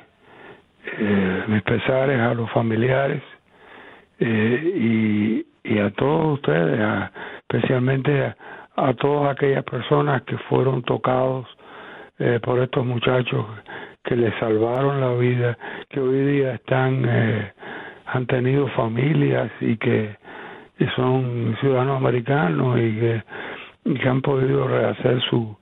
eh, 0.85 1.43
mis 1.47 1.61
pesares 1.63 2.19
a 2.19 2.33
los 2.33 2.49
familiares 2.51 3.21
eh, 4.19 5.43
y, 5.63 5.73
y 5.73 5.79
a 5.79 5.91
todos 5.91 6.35
ustedes, 6.35 6.79
especialmente 7.49 8.25
a, 8.25 8.35
a 8.75 8.93
todas 8.93 9.35
aquellas 9.35 9.63
personas 9.63 10.23
que 10.23 10.37
fueron 10.49 10.83
tocados 10.83 11.47
eh, 12.19 12.39
por 12.43 12.59
estos 12.59 12.85
muchachos 12.85 13.45
que 14.03 14.15
les 14.15 14.33
salvaron 14.39 14.99
la 14.99 15.13
vida, 15.13 15.57
que 15.89 15.99
hoy 15.99 16.25
día 16.25 16.55
están, 16.55 17.05
han 18.05 18.25
tenido 18.27 18.67
familias 18.69 19.49
y 19.61 19.77
que 19.77 20.17
son 20.95 21.55
ciudadanos 21.61 21.97
americanos 21.97 22.77
y 22.79 22.99
que, 22.99 23.23
y 23.85 23.93
que 23.93 24.09
han 24.09 24.21
podido 24.21 24.67
rehacer 24.67 25.21
su, 25.29 25.55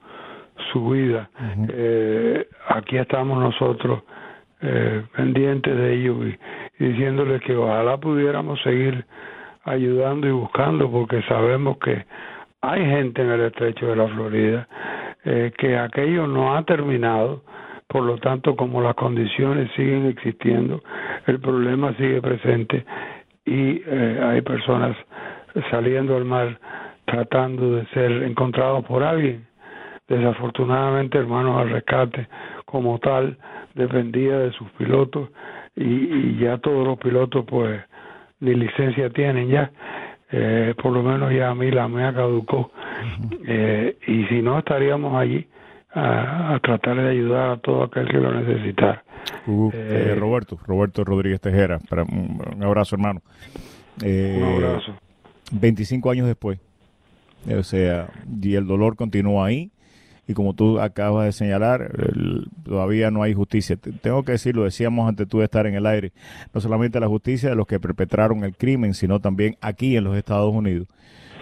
su 0.72 0.90
vida. 0.90 1.30
Eh, 1.70 2.48
aquí 2.70 2.98
estamos 2.98 3.40
nosotros 3.40 4.04
eh, 4.62 5.04
pendientes 5.16 5.76
de 5.76 5.94
ellos 5.94 6.18
y, 6.26 6.84
y 6.84 6.88
diciéndoles 6.90 7.42
que 7.42 7.56
ojalá 7.56 7.98
pudiéramos 7.98 8.62
seguir 8.62 9.06
ayudando 9.64 10.28
y 10.28 10.32
buscando 10.32 10.90
porque 10.90 11.22
sabemos 11.24 11.78
que 11.78 12.06
hay 12.62 12.86
gente 12.86 13.22
en 13.22 13.32
el 13.32 13.42
estrecho 13.42 13.88
de 13.88 13.96
la 13.96 14.08
Florida 14.08 14.68
eh, 15.26 15.52
que 15.58 15.78
aquello 15.78 16.28
no 16.28 16.56
ha 16.56 16.64
terminado 16.64 17.44
por 17.88 18.04
lo 18.04 18.18
tanto 18.18 18.56
como 18.56 18.82
las 18.82 18.96
condiciones 18.96 19.70
siguen 19.76 20.08
existiendo 20.08 20.82
el 21.28 21.40
problema 21.40 21.94
sigue 21.94 22.22
presente 22.22 22.86
y 23.46 23.82
eh, 23.86 24.20
hay 24.24 24.42
personas 24.42 24.96
saliendo 25.70 26.16
al 26.16 26.26
mar 26.26 26.60
tratando 27.06 27.76
de 27.76 27.86
ser 27.88 28.12
encontrados 28.24 28.84
por 28.86 29.04
alguien 29.04 29.46
desafortunadamente 30.16 31.18
hermanos 31.18 31.60
al 31.62 31.70
rescate 31.70 32.28
como 32.66 33.00
tal 33.00 33.38
dependía 33.76 34.38
de 34.40 34.52
sus 34.52 34.70
pilotos 34.72 35.30
y, 35.76 35.84
y 35.84 36.38
ya 36.40 36.58
todos 36.58 36.86
los 36.86 36.98
pilotos 36.98 37.46
pues 37.48 37.82
ni 38.40 38.54
licencia 38.56 39.10
tienen 39.10 39.48
ya 39.50 39.72
eh, 40.32 40.74
por 40.82 40.92
lo 40.94 41.04
menos 41.04 41.34
ya 41.34 41.50
a 41.50 41.56
mí 41.56 41.72
la 41.72 41.88
mía 41.88 42.14
caducó 42.14 42.72
eh, 43.48 43.98
y 44.08 44.26
si 44.26 44.42
no 44.42 44.60
estaríamos 44.60 45.16
allí 45.16 45.48
a, 45.94 46.56
a 46.56 46.60
tratar 46.60 46.98
de 46.98 47.10
ayudar 47.10 47.50
a 47.52 47.58
todo 47.58 47.84
aquel 47.84 48.08
que 48.08 48.18
lo 48.18 48.34
necesitara 48.34 49.04
Uh, 49.46 49.70
Eh, 49.74 50.16
Roberto, 50.18 50.58
Roberto 50.66 51.04
Rodríguez 51.04 51.40
Tejera, 51.40 51.78
para- 51.88 52.04
un, 52.04 52.42
abrazo 52.64 52.96
hermano. 52.96 53.22
Un 54.04 54.44
abrazo. 54.44 54.96
25 55.52 56.10
años 56.10 56.26
después, 56.28 56.60
o 57.56 57.62
sea, 57.62 58.08
y 58.42 58.56
el 58.56 58.66
dolor 58.66 58.96
continúa 58.96 59.46
ahí, 59.46 59.70
y 60.28 60.34
como 60.34 60.54
tú 60.54 60.80
acabas 60.80 61.26
de 61.26 61.32
señalar, 61.34 61.92
todavía 62.64 63.12
no 63.12 63.24
hay 63.24 63.34
justicia. 63.34 63.76
Te- 63.76 63.92
Tengo 63.92 64.24
que 64.24 64.34
decir, 64.34 64.56
lo 64.56 64.64
decíamos 64.64 65.08
antes 65.10 65.28
tú 65.28 65.40
de 65.40 65.46
estar 65.46 65.66
en 65.68 65.76
el 65.76 65.86
aire, 65.86 66.12
no 66.54 66.62
solamente 66.62 67.00
la 67.00 67.08
justicia 67.08 67.50
de 67.50 67.56
los 67.56 67.68
que 67.68 67.80
perpetraron 67.80 68.44
el 68.44 68.56
crimen, 68.56 68.94
sino 68.94 69.20
también 69.20 69.58
aquí 69.62 69.98
en 69.98 70.04
los 70.04 70.16
Estados 70.18 70.54
Unidos, 70.54 70.88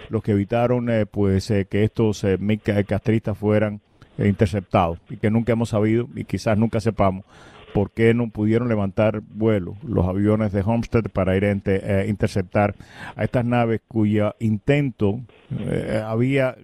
los 0.08 0.22
que 0.22 0.32
evitaron 0.32 0.90
eh, 0.90 1.06
pues 1.06 1.50
eh, 1.50 1.66
que 1.70 1.84
estos 1.84 2.24
eh, 2.24 2.36
mic- 2.38 2.84
castristas 2.86 3.36
fueran 3.38 3.80
eh, 4.18 4.26
interceptados 4.28 4.98
y 5.08 5.16
que 5.18 5.30
nunca 5.30 5.52
hemos 5.52 5.68
sabido 5.68 6.08
y 6.16 6.24
quizás 6.24 6.58
nunca 6.58 6.80
sepamos 6.80 7.24
por 7.72 7.92
qué 7.92 8.12
no 8.14 8.28
pudieron 8.30 8.68
levantar 8.68 9.20
vuelo 9.20 9.76
los 9.86 10.04
aviones 10.04 10.50
de 10.50 10.62
Homestead 10.62 11.04
para 11.12 11.36
ir 11.36 11.44
a 11.44 11.52
inte- 11.52 11.80
eh, 11.84 12.06
interceptar 12.08 12.74
a 13.14 13.22
estas 13.22 13.44
naves 13.44 13.80
cuya 13.86 14.34
intento 14.40 15.20
eh, 15.56 16.02
había 16.04 16.56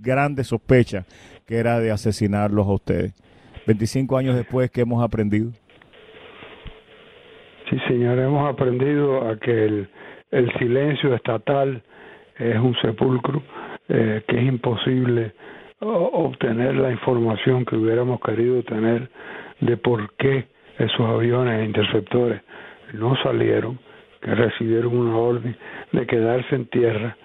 grandes 0.00 0.46
sospechas 0.46 1.04
que 1.50 1.58
era 1.58 1.80
de 1.80 1.90
asesinarlos 1.90 2.64
a 2.68 2.72
ustedes. 2.74 3.12
25 3.66 4.16
años 4.16 4.36
después, 4.36 4.70
¿qué 4.70 4.82
hemos 4.82 5.02
aprendido? 5.02 5.50
Sí, 7.68 7.76
señor, 7.88 8.20
hemos 8.20 8.48
aprendido 8.48 9.28
a 9.28 9.36
que 9.36 9.64
el, 10.30 10.52
silencio 10.60 11.12
estatal 11.12 11.82
es 12.38 12.56
un 12.56 12.76
sepulcro, 12.80 13.42
eh, 13.88 14.22
que 14.28 14.38
es 14.38 14.44
imposible 14.44 15.32
obtener 15.80 16.76
la 16.76 16.92
información 16.92 17.64
que 17.64 17.74
hubiéramos 17.74 18.20
querido 18.20 18.62
tener 18.62 19.10
de 19.60 19.76
por 19.76 20.12
qué 20.18 20.46
esos 20.78 21.00
aviones 21.00 21.62
e 21.62 21.64
interceptores 21.64 22.42
no 22.92 23.16
salieron, 23.24 23.80
que 24.22 24.36
recibieron 24.36 24.96
una 24.96 25.16
orden 25.16 25.56
de 25.90 26.06
quedarse 26.06 26.54
en 26.54 26.66
tierra 26.66 27.16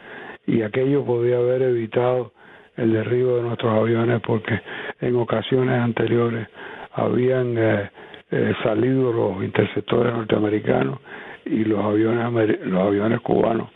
y 0.48 0.64
aquello 0.64 1.06
podía 1.06 1.38
haber 1.38 1.62
evitado 1.62 2.32
el 2.78 2.94
derribo 2.94 3.38
de 3.38 3.44
nuestros 3.44 3.74
aviones 3.74 4.22
porque 4.22 4.62
en 5.02 5.16
ocasiones 5.16 5.80
anteriores 5.80 6.48
habían 6.94 7.58
eh, 7.58 7.90
eh, 8.32 8.54
salido 8.64 9.12
los 9.12 9.44
interceptores 9.44 10.14
norteamericanos 10.14 11.00
y 11.46 11.64
los 11.64 11.84
aviones 11.84 12.60
los 12.66 12.82
aviones 12.82 13.22
cubanos 13.22 13.70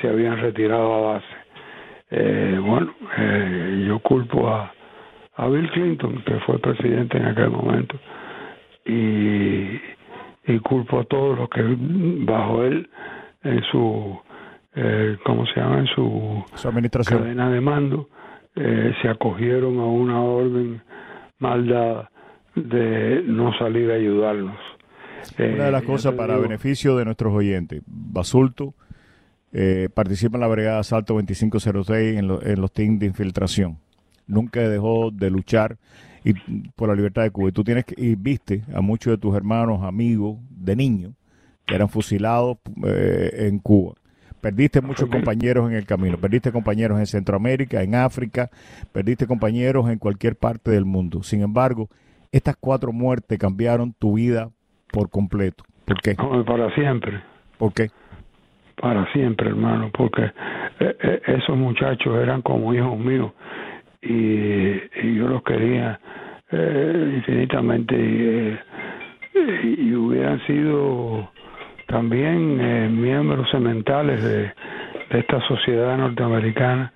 se 0.00 0.08
habían 0.08 0.40
retirado 0.40 0.92
a 0.94 1.12
base. 1.14 1.26
Eh, 2.10 2.60
bueno, 2.62 2.94
eh, 3.16 3.84
yo 3.88 3.98
culpo 4.00 4.48
a, 4.48 4.72
a 5.36 5.48
Bill 5.48 5.70
Clinton, 5.70 6.22
que 6.26 6.34
fue 6.40 6.58
presidente 6.58 7.16
en 7.16 7.26
aquel 7.26 7.50
momento, 7.50 7.98
y, 8.84 9.80
y 10.46 10.58
culpo 10.62 11.00
a 11.00 11.04
todos 11.04 11.38
los 11.38 11.48
que 11.48 11.62
bajo 12.24 12.64
él, 12.64 12.88
en 13.42 13.62
su 13.64 14.18
eh, 14.76 15.16
¿cómo 15.24 15.46
se 15.46 15.60
llama? 15.60 15.78
En 15.78 15.86
su, 15.86 16.44
administración. 16.64 17.20
cadena 17.20 17.50
de 17.50 17.60
mando, 17.60 18.08
eh, 18.56 18.92
se 19.02 19.08
acogieron 19.08 19.78
a 19.78 19.86
una 19.86 20.20
orden 20.22 20.82
mal 21.38 21.66
dada 21.66 22.10
de 22.54 23.22
no 23.26 23.52
salir 23.58 23.90
a 23.90 23.94
ayudarnos. 23.94 24.56
Una 25.38 25.64
de 25.66 25.72
las 25.72 25.82
Eh, 25.82 25.86
cosas 25.86 26.04
yo 26.04 26.10
te 26.12 26.16
para 26.18 26.34
digo, 26.34 26.48
beneficio 26.48 26.96
de 26.96 27.04
nuestros 27.04 27.32
oyentes, 27.34 27.82
Basulto 27.86 28.74
eh, 29.52 29.88
participa 29.92 30.36
en 30.36 30.40
la 30.42 30.48
Brigada 30.48 30.80
Asalto 30.80 31.14
2506 31.14 32.18
en, 32.18 32.28
lo- 32.28 32.42
en 32.42 32.60
los 32.60 32.72
teams 32.72 32.98
de 33.00 33.06
infiltración. 33.06 33.78
Nunca 34.26 34.60
dejó 34.68 35.10
de 35.10 35.30
luchar 35.30 35.76
y, 36.24 36.32
por 36.76 36.88
la 36.88 36.94
libertad 36.94 37.22
de 37.22 37.30
Cuba. 37.30 37.48
Y 37.50 37.52
tú 37.52 37.62
tienes 37.64 37.84
que, 37.84 37.94
y 37.96 38.14
viste 38.16 38.62
a 38.74 38.80
muchos 38.80 39.12
de 39.12 39.18
tus 39.18 39.34
hermanos, 39.36 39.82
amigos 39.82 40.38
de 40.50 40.76
niños 40.76 41.12
que 41.66 41.74
eran 41.74 41.88
fusilados 41.88 42.58
eh, 42.86 43.46
en 43.48 43.58
Cuba. 43.58 43.94
Perdiste 44.44 44.82
muchos 44.82 45.08
compañeros 45.08 45.70
en 45.70 45.76
el 45.76 45.86
camino, 45.86 46.18
perdiste 46.18 46.52
compañeros 46.52 46.98
en 46.98 47.06
Centroamérica, 47.06 47.82
en 47.82 47.94
África, 47.94 48.50
perdiste 48.92 49.26
compañeros 49.26 49.88
en 49.88 49.98
cualquier 49.98 50.36
parte 50.36 50.70
del 50.70 50.84
mundo. 50.84 51.22
Sin 51.22 51.40
embargo, 51.40 51.88
estas 52.30 52.54
cuatro 52.60 52.92
muertes 52.92 53.38
cambiaron 53.38 53.94
tu 53.98 54.16
vida 54.16 54.50
por 54.92 55.08
completo. 55.08 55.64
¿Por 55.86 55.98
qué? 56.02 56.14
para 56.14 56.74
siempre. 56.74 57.22
¿Por 57.56 57.72
qué? 57.72 57.88
para 58.76 59.10
siempre, 59.12 59.48
hermano, 59.48 59.90
porque 59.96 60.24
eh, 60.24 60.96
eh, 61.02 61.20
esos 61.38 61.56
muchachos 61.56 62.14
eran 62.20 62.42
como 62.42 62.74
hijos 62.74 62.98
míos 62.98 63.32
y, 64.02 64.12
y 64.14 65.14
yo 65.16 65.26
los 65.28 65.42
quería 65.42 65.98
eh, 66.50 67.12
infinitamente 67.16 67.94
y, 67.94 68.22
eh, 68.22 68.58
y- 69.64 69.88
y 69.88 69.94
hubieran 69.94 70.38
sido 70.46 71.30
también 71.86 72.60
eh, 72.60 72.88
miembros 72.88 73.48
sementales 73.50 74.22
de, 74.22 74.52
de 75.10 75.18
esta 75.18 75.40
sociedad 75.46 75.96
norteamericana, 75.96 76.92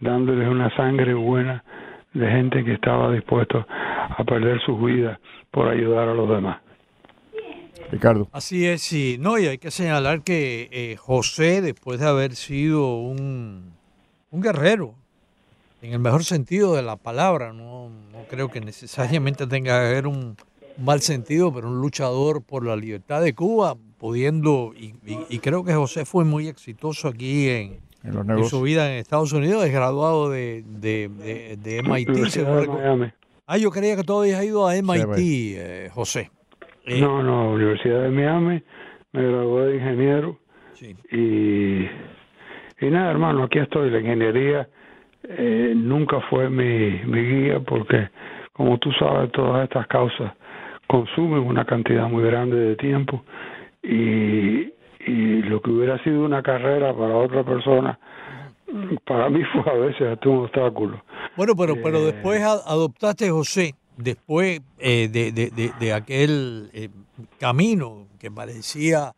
dándoles 0.00 0.48
una 0.48 0.74
sangre 0.76 1.14
buena 1.14 1.64
de 2.12 2.30
gente 2.30 2.64
que 2.64 2.74
estaba 2.74 3.12
dispuesto 3.12 3.66
a 3.68 4.24
perder 4.24 4.60
sus 4.62 4.82
vidas 4.82 5.18
por 5.50 5.68
ayudar 5.68 6.08
a 6.08 6.14
los 6.14 6.28
demás. 6.28 6.60
Ricardo. 7.90 8.28
Así 8.32 8.66
es, 8.66 8.82
sí. 8.82 9.16
No, 9.20 9.38
y 9.38 9.46
hay 9.46 9.58
que 9.58 9.70
señalar 9.70 10.22
que 10.22 10.68
eh, 10.72 10.96
José, 10.96 11.60
después 11.60 12.00
de 12.00 12.06
haber 12.06 12.34
sido 12.34 12.96
un, 12.96 13.72
un 14.30 14.40
guerrero, 14.40 14.94
en 15.82 15.92
el 15.92 15.98
mejor 15.98 16.24
sentido 16.24 16.74
de 16.74 16.82
la 16.82 16.96
palabra, 16.96 17.52
no, 17.52 17.90
no 17.90 18.24
creo 18.28 18.50
que 18.50 18.60
necesariamente 18.60 19.46
tenga 19.46 19.78
que 19.78 19.86
haber 19.86 20.06
un 20.06 20.36
mal 20.78 21.00
sentido, 21.00 21.52
pero 21.52 21.68
un 21.68 21.80
luchador 21.80 22.42
por 22.42 22.64
la 22.66 22.76
libertad 22.76 23.22
de 23.22 23.34
Cuba, 23.34 23.76
pudiendo, 23.98 24.72
y, 24.76 24.94
y- 25.06 25.26
y 25.28 25.38
creo 25.38 25.64
que 25.64 25.72
José 25.74 26.04
fue 26.04 26.24
muy 26.24 26.48
exitoso 26.48 27.08
aquí 27.08 27.48
en, 27.48 27.80
En 28.04 28.12
los 28.12 28.20
en 28.22 28.26
negocios. 28.26 28.50
su 28.50 28.62
vida 28.62 28.90
en 28.92 28.98
Estados 28.98 29.32
Unidos, 29.32 29.64
es 29.64 29.72
graduado 29.72 30.30
de, 30.30 30.62
de, 30.66 31.08
de- 31.08 31.56
de 31.56 31.82
MIT. 31.82 32.08
De. 32.10 33.12
Ah, 33.46 33.58
yo 33.58 33.70
creía 33.70 33.96
que 33.96 34.02
tú 34.02 34.20
habías 34.20 34.42
ido 34.44 34.66
a 34.66 34.74
MIT, 34.76 35.54
eh, 35.56 35.88
José. 35.92 36.30
Eh, 36.84 37.00
No, 37.00 37.22
no, 37.22 37.52
Universidad 37.52 38.02
de 38.02 38.10
Miami, 38.10 38.62
me 39.12 39.22
gradué 39.22 39.66
de 39.66 39.76
ingeniero 39.76 40.38
y, 41.10 41.86
y 42.80 42.90
nada, 42.90 43.10
hermano, 43.10 43.44
aquí 43.44 43.58
estoy. 43.58 43.90
La 43.90 44.00
ingeniería 44.00 44.68
eh, 45.24 45.72
nunca 45.74 46.20
fue 46.28 46.50
mi, 46.50 47.00
mi 47.04 47.20
guía 47.22 47.60
porque, 47.60 48.08
como 48.52 48.78
tú 48.78 48.90
sabes, 48.98 49.32
todas 49.32 49.64
estas 49.64 49.86
causas 49.88 50.32
consumen 50.86 51.40
una 51.40 51.64
cantidad 51.64 52.08
muy 52.08 52.22
grande 52.24 52.56
de 52.56 52.76
tiempo 52.76 53.24
y, 53.88 54.72
y 55.06 55.42
lo 55.42 55.60
que 55.62 55.70
hubiera 55.70 56.02
sido 56.02 56.24
una 56.24 56.42
carrera 56.42 56.92
para 56.96 57.16
otra 57.16 57.44
persona, 57.44 57.98
para 59.06 59.30
mí 59.30 59.40
fue 59.52 59.72
a 59.72 59.76
veces 59.76 60.08
hasta 60.08 60.28
un 60.28 60.38
obstáculo. 60.44 61.02
Bueno, 61.36 61.54
pero, 61.56 61.76
pero 61.82 61.98
Eh, 62.08 62.12
después 62.12 62.42
adoptaste 62.42 63.30
José, 63.30 63.74
después 63.96 64.60
eh, 64.78 65.08
de, 65.10 65.30
de- 65.32 65.50
de- 65.50 65.72
de 65.78 65.92
aquel 65.92 66.70
eh, 66.72 66.88
camino 67.38 68.06
que 68.18 68.30
parecía 68.30 69.12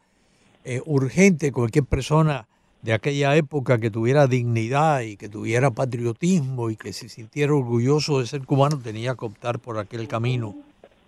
eh, 0.65 0.83
urgente, 0.85 1.51
cualquier 1.51 1.85
persona 1.85 2.47
de 2.83 2.93
aquella 2.93 3.35
época 3.37 3.79
que 3.79 3.91
tuviera 3.91 4.27
dignidad 4.27 5.01
y 5.01 5.17
que 5.17 5.29
tuviera 5.29 5.71
patriotismo 5.71 6.71
y 6.71 6.77
que 6.77 6.93
se 6.93 7.09
sintiera 7.09 7.55
orgulloso 7.55 8.21
de 8.21 8.27
ser 8.27 8.45
cubano 8.45 8.79
tenía 8.79 9.15
que 9.15 9.25
optar 9.25 9.59
por 9.59 9.79
aquel 9.79 10.07
camino 10.07 10.55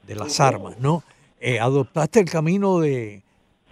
de 0.07 0.17
las 0.17 0.41
armas, 0.41 0.81
¿no? 0.81 1.03
Adoptaste 1.61 2.21
el 2.21 2.29
camino 2.31 2.81
de, 2.81 3.23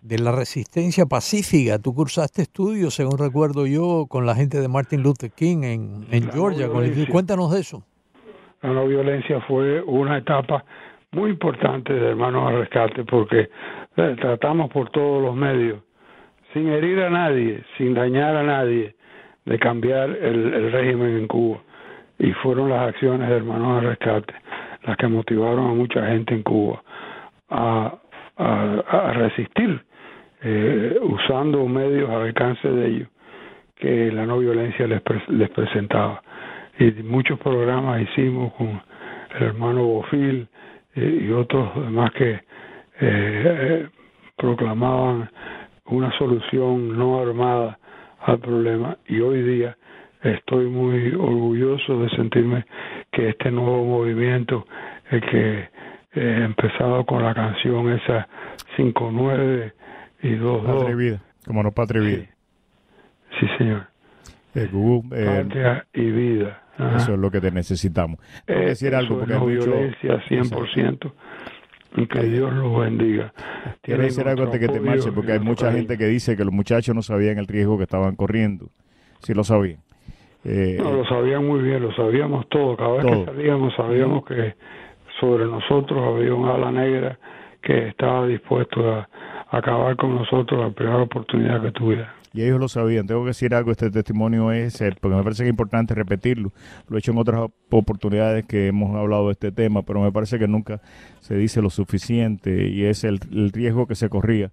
de 0.03 0.19
la 0.19 0.33
resistencia 0.33 1.07
pacífica. 1.07 1.79
Tú 1.79 1.95
cursaste 1.95 2.43
estudios, 2.43 2.95
según 2.95 3.19
recuerdo 3.19 3.67
yo, 3.67 4.07
con 4.09 4.27
la 4.27 4.35
gente 4.35 4.61
de 4.61 4.69
Martin 4.69 5.03
Luther 5.03 5.31
King 5.31 5.63
en, 5.65 6.07
en 6.11 6.31
Georgia. 6.31 6.69
con 6.69 6.79
el- 6.85 6.91
violencia. 6.91 7.13
cuéntanos 7.13 7.53
de 7.53 7.61
eso. 7.61 7.83
la 8.63 8.71
no 8.73 8.87
violencia 8.87 9.41
fue 9.43 9.83
una 9.83 10.19
etapa 10.19 10.65
muy 11.13 11.31
importante 11.31 11.93
de 11.93 12.09
Hermanos 12.11 12.49
al 12.49 12.59
Rescate 12.61 13.05
porque 13.05 13.49
eh, 13.97 14.17
tratamos 14.21 14.71
por 14.71 14.91
todos 14.91 15.23
los 15.23 15.35
medios, 15.35 15.81
sin 16.53 16.69
herir 16.69 17.01
a 17.01 17.11
nadie, 17.11 17.63
sin 17.77 17.95
dañar 17.95 18.37
a 18.37 18.43
nadie, 18.43 18.95
de 19.47 19.59
cambiar 19.59 20.11
el, 20.11 20.53
el 20.55 20.73
régimen 20.73 21.17
en 21.17 21.27
Cuba. 21.27 21.59
Y 22.19 22.33
fueron 22.43 22.69
las 22.69 22.89
acciones 22.89 23.29
de 23.29 23.37
Hermanos 23.37 23.79
al 23.83 23.89
Rescate 23.91 24.35
las 24.85 24.97
que 24.97 25.07
motivaron 25.09 25.71
a 25.71 25.75
mucha 25.75 26.07
gente 26.07 26.35
en 26.35 26.43
Cuba 26.43 26.83
a, 27.49 27.95
a- 28.37 28.85
a 28.89 29.13
resistir, 29.15 29.85
eh, 30.43 30.97
usando 31.03 31.67
medios 31.67 32.09
al 32.11 32.23
alcance 32.23 32.69
de 32.69 32.87
ellos 32.89 33.09
que 33.77 34.11
la 34.13 34.27
no 34.27 34.39
violencia 34.39 34.87
les, 34.87 35.01
pre- 35.03 35.23
les 35.29 35.49
presentaba. 35.51 36.23
Y 36.79 36.91
muchos 37.03 37.39
programas 37.39 38.03
hicimos 38.03 38.53
con 38.55 38.81
el 39.39 39.43
hermano 39.43 39.85
Bofil 39.85 40.49
eh, 40.95 41.27
y 41.29 41.31
otros 41.31 41.75
demás 41.77 42.11
que 42.13 42.41
eh, 43.01 43.89
proclamaban 44.37 45.31
una 45.87 46.11
solución 46.19 46.97
no 46.99 47.21
armada 47.21 47.79
al 48.21 48.39
problema. 48.39 48.97
Y 49.07 49.21
hoy 49.21 49.43
día 49.43 49.77
estoy 50.23 50.67
muy 50.67 51.09
orgulloso 51.15 52.01
de 52.01 52.09
sentirme 52.11 52.65
que 53.13 53.31
este 53.31 53.51
nuevo 53.51 53.85
movimiento 53.85 54.67
el 55.11 55.21
que 55.21 55.69
eh, 56.15 56.41
empezado 56.45 57.05
con 57.07 57.23
la 57.23 57.35
canción 57.35 57.93
esa 57.93 58.29
59 58.77 59.73
y 60.23 60.29
22 60.29 60.65
Patria 60.65 60.91
y 60.91 60.95
vida, 60.95 61.21
como 61.47 61.63
no 61.63 61.73
patria 61.73 62.03
y 62.03 62.07
vida. 62.07 62.27
sí 63.41 63.47
señor 63.59 63.87
Eh, 64.55 64.69
Gugu, 64.73 65.15
eh, 65.15 65.25
patria 65.45 65.87
y 65.95 66.11
vida 66.11 66.63
Ajá. 66.79 66.97
eso 66.97 67.15
es 67.15 67.19
lo 67.19 67.31
que 67.31 67.41
te 67.41 67.51
necesitamos. 67.51 68.19
Eh, 68.47 68.67
decir 68.67 68.95
algo 68.95 69.19
porque 69.19 69.35
no 69.35 69.41
mucho- 69.41 69.71
violencia 69.71 70.21
100% 70.29 71.13
y 71.97 72.07
que 72.07 72.21
Dios 72.25 72.53
los 72.53 72.79
bendiga. 72.81 73.33
Quiero 73.83 74.03
decir 74.03 74.29
algo 74.29 74.45
antes 74.45 74.61
que 74.61 74.69
te 74.69 74.79
marche, 74.81 75.11
porque 75.13 75.33
hay 75.33 75.41
mucha 75.41 75.73
gente 75.73 75.97
que 75.99 76.07
dice 76.07 76.37
que 76.37 76.45
los 76.45 76.53
muchachos 76.55 76.95
no 76.95 77.03
sabían 77.03 77.39
el 77.39 77.47
riesgo 77.47 77.77
que 77.79 77.85
estaban 77.85 78.15
corriendo. 78.15 78.69
Sí 79.21 79.35
lo 79.35 79.43
sabían. 79.43 79.81
Eh, 80.45 80.77
No, 80.81 80.93
lo 80.93 81.05
sabían 81.07 81.45
muy 81.47 81.61
bien, 81.63 81.83
lo 81.83 81.93
sabíamos 81.95 82.49
todo. 82.49 82.77
Cada 82.77 82.93
vez 82.93 83.03
Todo. 83.07 83.25
que 83.25 83.31
salíamos 83.33 83.75
sabíamos 83.75 84.25
que 84.25 84.55
sobre 85.19 85.47
nosotros 85.47 85.99
había 86.07 86.33
un 86.35 86.47
ala 86.49 86.71
negra 86.71 87.19
que 87.61 87.89
estaba 87.89 88.27
dispuesto 88.27 88.89
a 88.93 89.09
acabar 89.51 89.97
con 89.97 90.15
nosotros 90.15 90.61
la 90.61 90.71
primera 90.71 91.03
oportunidad 91.03 91.63
que 91.63 91.73
tuviera. 91.73 92.15
Y 92.35 92.43
ellos 92.43 92.61
lo 92.61 92.69
sabían. 92.69 93.07
Tengo 93.07 93.23
que 93.23 93.29
decir 93.29 93.55
algo, 93.55 93.71
este 93.71 93.91
testimonio 93.91 94.53
es 94.53 94.75
ser, 94.75 94.97
porque 95.01 95.17
me 95.17 95.23
parece 95.23 95.43
que 95.43 95.49
es 95.49 95.53
importante 95.53 95.95
repetirlo. 95.95 96.53
Lo 96.89 96.97
he 96.97 96.99
hecho 97.01 97.13
en 97.13 97.19
otras 97.19 97.49
oportunidades 97.71 98.45
que 98.45 98.69
hemos 98.69 98.95
hablado 98.95 99.27
de 99.27 99.33
este 99.33 99.51
tema, 99.51 99.83
pero 99.83 100.03
me 100.03 100.13
parece 100.13 100.39
que 100.39 100.47
nunca 100.47 100.81
se 101.21 101.37
dice 101.37 101.63
lo 101.63 101.71
suficiente 101.71 102.69
y 102.69 102.85
es 102.85 103.05
el, 103.05 103.21
el 103.33 103.51
riesgo 103.51 103.87
que 103.87 103.95
se 103.95 104.09
corría. 104.09 104.51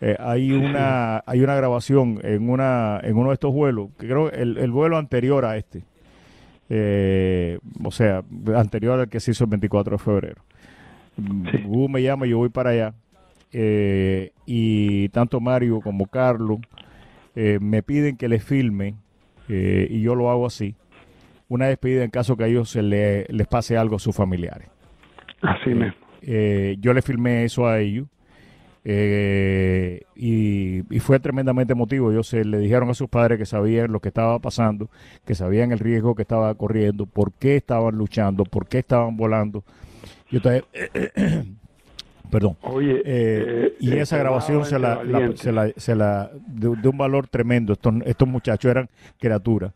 Eh, 0.00 0.16
hay 0.18 0.50
una 0.52 1.22
hay 1.26 1.42
una 1.42 1.54
grabación 1.54 2.20
en 2.22 2.48
una 2.48 3.00
en 3.02 3.18
uno 3.18 3.28
de 3.28 3.34
estos 3.34 3.52
vuelos, 3.52 3.90
que 3.98 4.06
creo 4.06 4.30
el, 4.30 4.56
el 4.56 4.70
vuelo 4.70 4.96
anterior 4.96 5.44
a 5.44 5.58
este, 5.58 5.82
eh, 6.70 7.58
o 7.84 7.90
sea, 7.90 8.22
anterior 8.56 8.98
al 8.98 9.08
que 9.10 9.20
se 9.20 9.32
hizo 9.32 9.44
el 9.44 9.50
24 9.50 9.98
de 9.98 10.02
febrero. 10.02 10.42
Hugo 11.66 11.88
me 11.88 12.02
llama, 12.02 12.24
yo 12.26 12.38
voy 12.38 12.48
para 12.48 12.70
allá, 12.70 12.94
eh, 13.52 14.32
y 14.46 15.08
tanto 15.10 15.40
Mario 15.40 15.80
como 15.80 16.06
Carlos 16.06 16.58
eh, 17.34 17.58
me 17.60 17.82
piden 17.82 18.16
que 18.16 18.28
les 18.28 18.42
filme, 18.44 18.94
eh, 19.48 19.86
y 19.90 20.00
yo 20.02 20.14
lo 20.14 20.30
hago 20.30 20.46
así, 20.46 20.74
una 21.48 21.66
despedida 21.66 22.04
en 22.04 22.10
caso 22.10 22.36
que 22.36 22.44
a 22.44 22.46
ellos 22.46 22.70
se 22.70 22.82
le- 22.82 23.26
les 23.28 23.46
pase 23.46 23.76
algo 23.76 23.96
a 23.96 23.98
sus 23.98 24.14
familiares. 24.14 24.68
Así 25.42 25.70
mismo. 25.70 25.94
Yo 26.80 26.92
le 26.92 27.02
filmé 27.02 27.44
eso 27.44 27.66
a 27.66 27.80
ellos. 27.80 28.06
eh, 28.84 30.00
y, 30.16 30.82
y 30.94 31.00
fue 31.00 31.20
tremendamente 31.20 31.72
emotivo. 31.74 32.10
Ellos 32.10 32.28
se 32.28 32.44
le 32.44 32.58
dijeron 32.58 32.88
a 32.90 32.94
sus 32.94 33.08
padres 33.08 33.38
que 33.38 33.44
sabían 33.46 33.92
lo 33.92 34.00
que 34.00 34.08
estaba 34.08 34.38
pasando, 34.38 34.88
que 35.26 35.34
sabían 35.34 35.72
el 35.72 35.78
riesgo 35.78 36.14
que 36.14 36.22
estaba 36.22 36.54
corriendo, 36.54 37.04
por 37.06 37.32
qué 37.32 37.56
estaban 37.56 37.96
luchando, 37.96 38.44
por 38.44 38.66
qué 38.68 38.78
estaban 38.78 39.16
volando. 39.16 39.64
Y 40.30 40.36
ustedes 40.38 40.64
Perdón. 42.30 42.56
Oye, 42.62 43.02
Eh, 43.04 43.74
y 43.80 43.90
eh, 43.92 44.00
esa 44.00 44.16
eh, 44.16 44.20
grabación 44.20 44.64
se 44.64 44.78
la, 44.78 45.00
se 45.34 45.52
la, 45.52 45.70
se 45.76 45.94
la- 45.94 46.30
de, 46.46 46.76
de 46.76 46.88
un 46.88 46.96
valor 46.98 47.26
tremendo. 47.28 47.72
Estos, 47.72 47.94
estos 48.04 48.28
muchachos 48.28 48.70
eran 48.70 48.88
criaturas. 49.18 49.72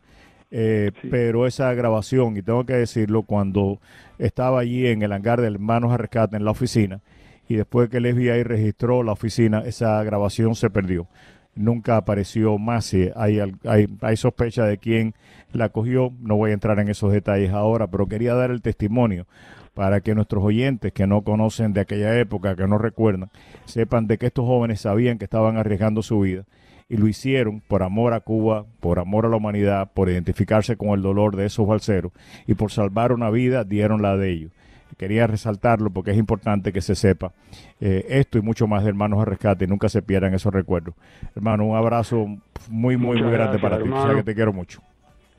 Eh, 0.51 0.91
Pero 1.11 1.47
esa 1.47 1.73
grabación, 1.73 2.37
y 2.37 2.41
tengo 2.41 2.65
que 2.65 2.73
decirlo, 2.73 3.23
cuando 3.23 3.79
estaba 4.19 4.59
allí 4.61 4.87
en 4.87 5.01
el 5.01 5.11
hangar 5.11 5.41
del 5.41 5.55
Hermanos 5.55 5.91
a 5.91 5.97
Rescate 5.97 6.37
en 6.37 6.45
la 6.45 6.51
oficina, 6.51 7.01
y 7.49 7.55
después 7.55 7.89
que 7.89 7.97
el 7.97 8.05
FBI 8.13 8.43
registró 8.43 9.03
la 9.03 9.11
oficina, 9.11 9.59
esa 9.65 10.01
grabación 10.03 10.55
se 10.55 10.69
perdió. 10.69 11.07
Nunca 11.55 11.97
apareció 11.97 12.57
más. 12.57 12.93
Hay, 13.15 13.39
hay, 13.65 13.87
hay 14.01 14.17
sospecha 14.17 14.65
de 14.65 14.77
quién 14.77 15.13
la 15.53 15.69
cogió. 15.69 16.11
No 16.19 16.35
voy 16.35 16.51
a 16.51 16.53
entrar 16.53 16.79
en 16.79 16.89
esos 16.89 17.11
detalles 17.13 17.51
ahora, 17.51 17.87
pero 17.87 18.07
quería 18.07 18.33
dar 18.33 18.51
el 18.51 18.61
testimonio 18.61 19.25
para 19.75 20.01
que 20.01 20.15
nuestros 20.15 20.43
oyentes 20.43 20.91
que 20.93 21.05
no 21.05 21.21
conocen 21.21 21.73
de 21.73 21.81
aquella 21.81 22.17
época, 22.17 22.55
que 22.55 22.65
no 22.65 22.79
recuerdan, 22.79 23.29
sepan 23.65 24.07
de 24.07 24.17
que 24.17 24.27
estos 24.27 24.45
jóvenes 24.45 24.81
sabían 24.81 25.19
que 25.19 25.25
estaban 25.25 25.57
arriesgando 25.57 26.01
su 26.01 26.21
vida 26.21 26.45
y 26.87 26.97
lo 26.97 27.07
hicieron 27.07 27.61
por 27.61 27.83
amor 27.83 28.13
a 28.13 28.21
Cuba, 28.21 28.65
por 28.79 28.99
amor 28.99 29.25
a 29.25 29.29
la 29.29 29.35
humanidad, 29.35 29.91
por 29.93 30.09
identificarse 30.09 30.77
con 30.77 30.89
el 30.89 31.01
dolor 31.01 31.35
de 31.35 31.45
esos 31.45 31.67
balseros 31.67 32.13
y 32.47 32.53
por 32.53 32.71
salvar 32.71 33.11
una 33.11 33.29
vida 33.29 33.63
dieron 33.63 34.01
la 34.01 34.17
de 34.17 34.31
ellos. 34.31 34.51
Quería 34.97 35.27
resaltarlo 35.27 35.89
porque 35.89 36.11
es 36.11 36.17
importante 36.17 36.71
que 36.71 36.79
se 36.79 36.95
sepa 36.95 37.33
eh, 37.81 38.05
esto 38.07 38.37
y 38.37 38.41
mucho 38.41 38.65
más 38.67 38.83
de 38.83 38.89
Hermanos 38.89 39.19
a 39.19 39.25
Rescate 39.25 39.65
y 39.65 39.67
nunca 39.67 39.89
se 39.89 40.01
pierdan 40.01 40.33
esos 40.33 40.53
recuerdos. 40.53 40.95
Hermano, 41.35 41.65
un 41.65 41.75
abrazo 41.75 42.27
muy, 42.69 42.95
muy, 42.95 43.17
Muchas 43.17 43.23
muy 43.23 43.33
grande 43.33 43.57
gracias, 43.57 43.61
para 43.61 43.77
ti. 43.77 43.89
Sabes 43.89 44.01
hermano. 44.03 44.17
que 44.19 44.23
te 44.23 44.35
quiero 44.35 44.53
mucho. 44.53 44.81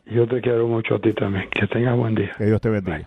Yo 0.05 0.27
te 0.27 0.43
quiero 0.43 0.69
mucho 0.69 0.97
a 0.97 1.01
ti 1.01 1.15
también. 1.15 1.49
Que 1.51 1.67
tengas 1.69 1.97
buen 1.97 2.15
día. 2.15 2.33
Que 2.37 2.45
Dios 2.45 2.61
te 2.61 2.69
bendiga. 2.69 3.07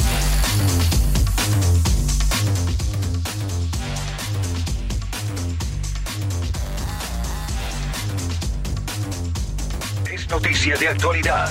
Es 10.31 10.35
noticia 10.35 10.77
de 10.77 10.87
actualidad. 10.87 11.49